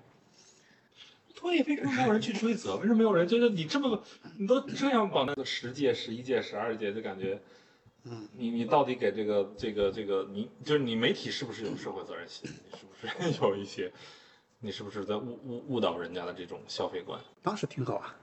[1.41, 2.75] 对，为什么没有人去追责？
[2.77, 3.25] 为什么没有人？
[3.27, 4.03] 就是你这么，
[4.37, 7.39] 你都这样榜单的十届、十一届、十二届，就感觉，
[8.05, 12.49] 嗯，你你到底给这个这个这个你就是你媒体是不是有社会责任心？
[12.71, 13.91] 你是不是 有一些？
[14.59, 17.19] 你是不是在误误误导人家的这种消费观？
[17.43, 18.15] 当时挺好啊，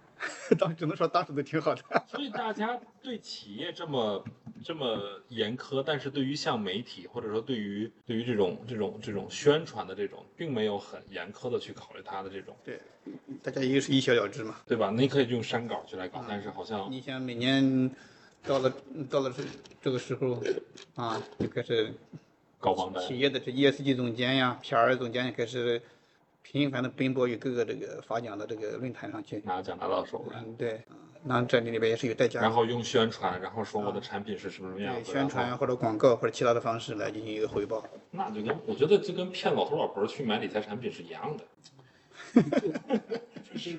[0.59, 1.83] 当只能说当时都挺好的。
[2.09, 4.24] 所以大家对企业这么
[4.64, 12.80] 这么严苛，但是对于像媒体或者说对于对于这种这种这种宣传的这种，并没有很严苛的去考虑它的这种，对，
[13.43, 14.61] 大家一个是一笑了之嘛。
[14.66, 14.91] 对吧？
[14.91, 17.91] 你可以用删稿去来搞，但是好像你想每年
[18.45, 18.72] 到了
[19.09, 19.43] 到了这
[19.80, 20.43] 这个时候
[20.97, 21.93] 啊，就开始
[22.59, 23.03] 搞榜单。
[23.07, 25.80] 企业的这 ESG 总监呀、PR 总监开始
[26.43, 29.40] 频繁的奔波于各个这个发奖的这个论坛上去。
[29.45, 32.47] 拿奖拿到手了，嗯，对，嗯那这里里边也是有代价的。
[32.47, 37.84] 然后用宣传，然后说我的产品是什么什么样对子，宣传或者广告或者其他的方式来进行一个回报。
[38.11, 42.43] 那就跟我觉得就跟骗老头老婆去买理财产品是一样的，
[43.53, 43.78] 就是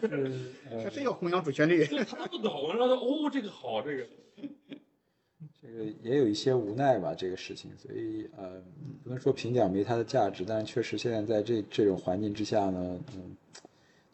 [0.81, 1.85] 还是要弘扬主旋律。
[1.85, 4.05] 对他都不懂，然后说哦这个好，这个
[5.61, 8.61] 这个也有一些无奈吧，这个事情，所以呃，
[9.03, 13.35] 不能说评奖没它的价值，但是确实现在在这这种环境之下呢，嗯，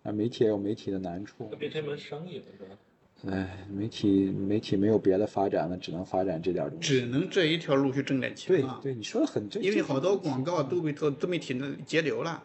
[0.04, 3.36] 那媒体也有媒体的难处它，变成一门生意了，是吧？
[3.36, 6.88] 哎，媒体媒体没有别的发展了，只能发展这点东西。
[6.88, 8.80] 只能这一条路去挣点钱啊。
[8.82, 12.44] 对对，你说的很正，因为好多广告都被做自媒体的截流了。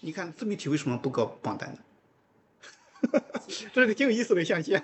[0.00, 1.80] 你看自媒体为什么不搞榜单呢？
[3.72, 4.80] 这是个挺有意思的现象。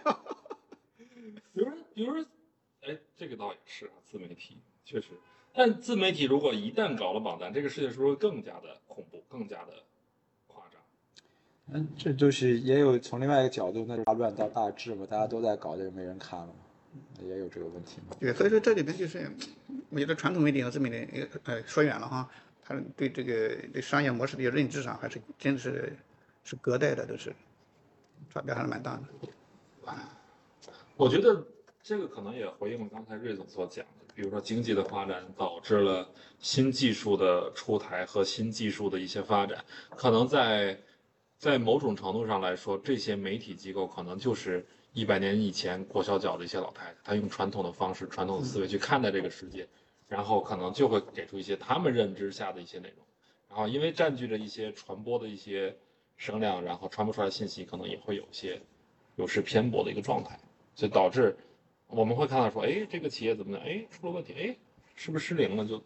[1.95, 2.25] 比如说，
[2.83, 5.09] 哎，这个倒也是啊，自媒体确实，
[5.53, 9.73] 但自媒体如果一旦搞了榜单，这个事情是不是更加的恐怖，更加的
[10.47, 10.81] 夸张？
[11.73, 16.55] 嗯，这就是也有从另外一个角度，那就大乱到大治嘛，大家都在搞，这个没人看了嘛，
[17.23, 18.17] 也有这个问题嘛。
[18.19, 19.31] 对，所以说这里边就是，
[19.91, 22.29] 我觉得传统媒体和自媒体，呃，说远了哈，
[22.63, 25.97] 他对这个对商业模式的认知上，还是真的是
[26.43, 27.33] 是隔代的，都是
[28.31, 29.03] 差别还是蛮大的。
[30.97, 31.45] 我觉得
[31.83, 36.09] 这个可能也回应了刚才瑞总所讲的，比如说经济的发展导致了
[36.39, 39.65] 新技术的出台和新技术的一些发展，
[39.97, 40.79] 可能在
[41.37, 49.69] 在某种程度上来说，这些媒体机构可能就是一百年以前裹小脚的一些老太太，她用传统的方式、传统的思维去看待这个世界，
[50.07, 53.05] 然后可能就会给出一些他们认知下的一些内容，
[53.49, 55.77] 然后因为占据着一些传播的一些
[56.17, 58.61] 声量，然后传播出来的信息可能也会有些
[59.17, 60.39] 有失偏颇的一个状态。
[60.75, 61.37] 所以导致
[61.93, 63.63] 我们会看到说，哎，这个企业怎么的？
[63.63, 64.57] 哎，出了问题，哎，
[64.97, 65.65] 是不是失灵了？
[65.65, 65.81] 就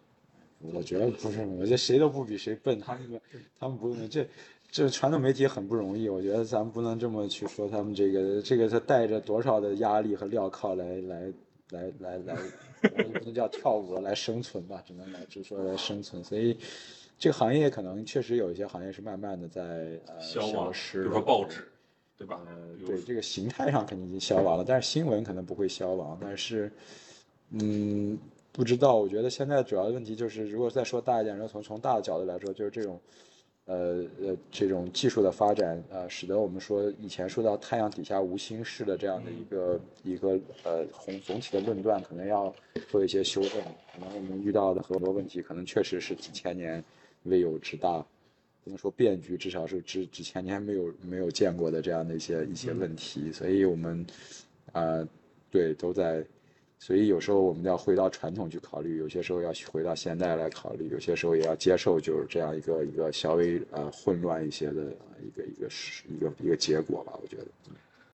[0.61, 3.21] 我觉得不是，我觉得谁都不比谁笨，他们
[3.59, 4.27] 他们不用这。
[4.69, 11.33] 这传统媒体很不容易，我觉得咱们不能这么去说他们这个这个他带着多少的压力和镣铐来来
[11.71, 12.37] 来来来，
[12.81, 16.23] 不能叫跳舞来生存吧，只能来就说来生存。
[16.23, 16.59] 所以
[17.17, 19.63] 这个行业可能确实有一些行业是慢慢的在
[20.09, 21.69] 呃消失，比，如说报纸，
[22.19, 22.41] 对吧？
[22.87, 26.19] 对，这个形态上肯定已经消亡了，但是新闻可能不会消亡。
[26.21, 26.73] 但是，
[27.51, 28.19] 嗯，
[28.53, 28.97] 不知道。
[28.97, 32.99] 我觉得现在主要的问题就是，如果再说大一点，然后从从大的角度来说，就是这种，
[33.67, 42.51] 呃呃，这种技术的发展，呃，使得我们说以前说到太阳底下无心事的这样的一个、一个呃总总体的论断，可能要
[42.89, 43.61] 做一些修正。
[43.93, 46.83] 可能我们遇到的很多问题，可能确实是几千年
[47.25, 48.05] 未有之大。
[48.67, 54.05] 不能说变局，至少是几几千年没有没有见过的这样的一些一些问题，所以我们，
[54.73, 55.07] 啊，
[55.53, 56.27] 对，都在，
[56.77, 64.83] 所以有时候我们要回到传统去考虑，有些时候要回到现代来考虑，有些时候也要接受就是这样一个一个稍微呃混乱一些的
[65.25, 67.47] 一个一个是一个一个结果吧，我觉得，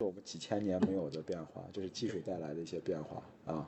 [0.01, 3.67] 我们几千年没有的变化，这是技术带来的一些变化啊。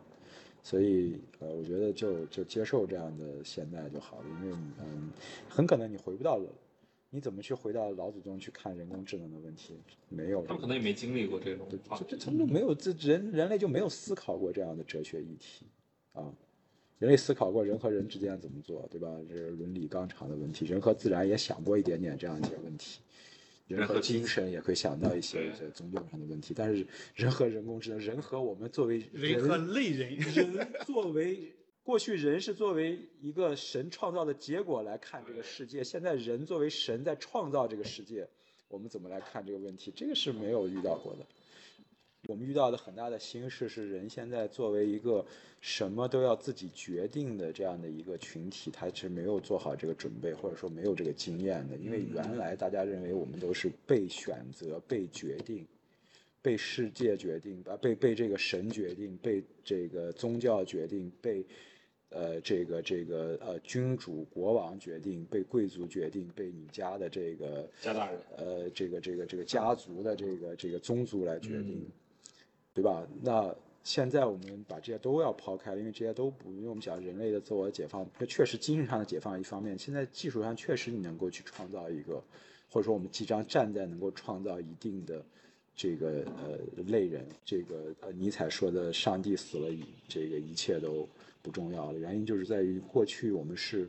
[0.62, 5.10] 所以，呃，我觉得就就接受这样的现代就好了，因为嗯，
[5.48, 6.46] 很可能你回不到了，
[7.14, 9.78] 你怎么去回到老祖宗去看人工智能的问题？
[10.08, 15.64] 没有，他们可能也没经历过这种话这这他们没有这人人类就没有思考过这样的哲学议题
[16.12, 16.34] 啊，
[16.98, 19.08] 人类思考过人和人之间怎么做，对吧？
[19.28, 22.98] 这是伦理纲常的问题，人和自然也想过一点点这样一些问题。
[23.68, 26.84] 人和精神也会想到一些一些宗教上的问题，但是
[27.14, 31.54] 人和人工智能，人和我们作为人和类人，人作为
[31.84, 38.26] 过去人是作为一个神创造的结果来看这个世界，现在人作为神在创造这个世界，
[38.68, 39.92] 我们怎么来看这个问题？
[39.94, 41.26] 这个是没有遇到过的。
[42.26, 45.22] 我们遇到的很大的形势是人现在作为一个
[45.60, 51.76] 什么都要自己决定的这样的一个群体，他是没有做好这个准备，或者说没有这个经验的。
[51.76, 55.66] 因为原来大家认为我们都是被选择、被决定、
[56.40, 61.44] 被世界决定，啊，被被这个神决定、被这个宗教决定、被
[62.14, 71.84] 呃这个这个呃君主国王决定、被贵族决定、被你家的这个家大人呃这个这个这个家族的这个这个宗族来决定。
[72.76, 73.06] 对吧？
[73.22, 73.54] 那
[73.84, 82.20] 现在我们把这些都要抛开，因为这些都不，因为我们讲人类的自我解放，这确实精神上的解放一方面，现在技术上确实你能够去创造一个，
[82.68, 85.24] 或者说我们即将站在能够创造一定的
[85.76, 86.58] 这个呃
[86.88, 89.68] 类人，这个呃尼采说的上帝死了，
[90.08, 91.08] 这个一切都
[91.44, 93.88] 不重要了，原因就是在于过去我们是。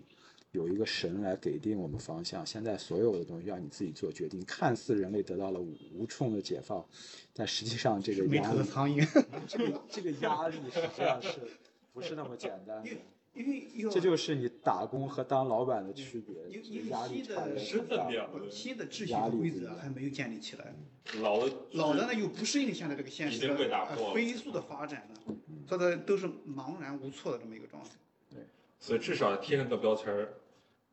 [0.51, 4.41] 有一个神来给定我们方向，现在所有的东西要你自己做决定。
[4.45, 6.81] 看似人类得到了无无穷的解放，
[7.33, 9.05] 但实际上这个没压力，头的苍蝇。
[9.45, 11.41] 这个这个压力实际上是
[11.91, 12.89] 不是那么简单的？
[13.35, 20.73] 因为有这就是你打工和当老板的区别，因这个为压力新差的身份大不一样新的秩序和规则还没有建立起来，
[21.21, 25.35] 老的老的呢又不适应现在这个现实已经被打破飞速的发展呢，
[25.67, 27.89] 它的都是茫然无措的这么一个状态。
[28.31, 28.39] 对
[28.79, 30.33] 所以至少贴上个标签儿，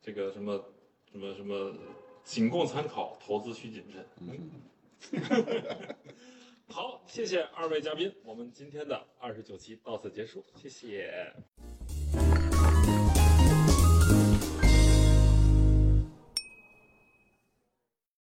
[0.00, 0.64] 这个什么
[1.12, 1.72] 什么什么，
[2.24, 4.04] 仅供参考，投资需谨慎。
[4.20, 4.50] 嗯，
[6.68, 11.32] 好，谢谢二位嘉宾，我们今天的二十九期到此结束，谢谢。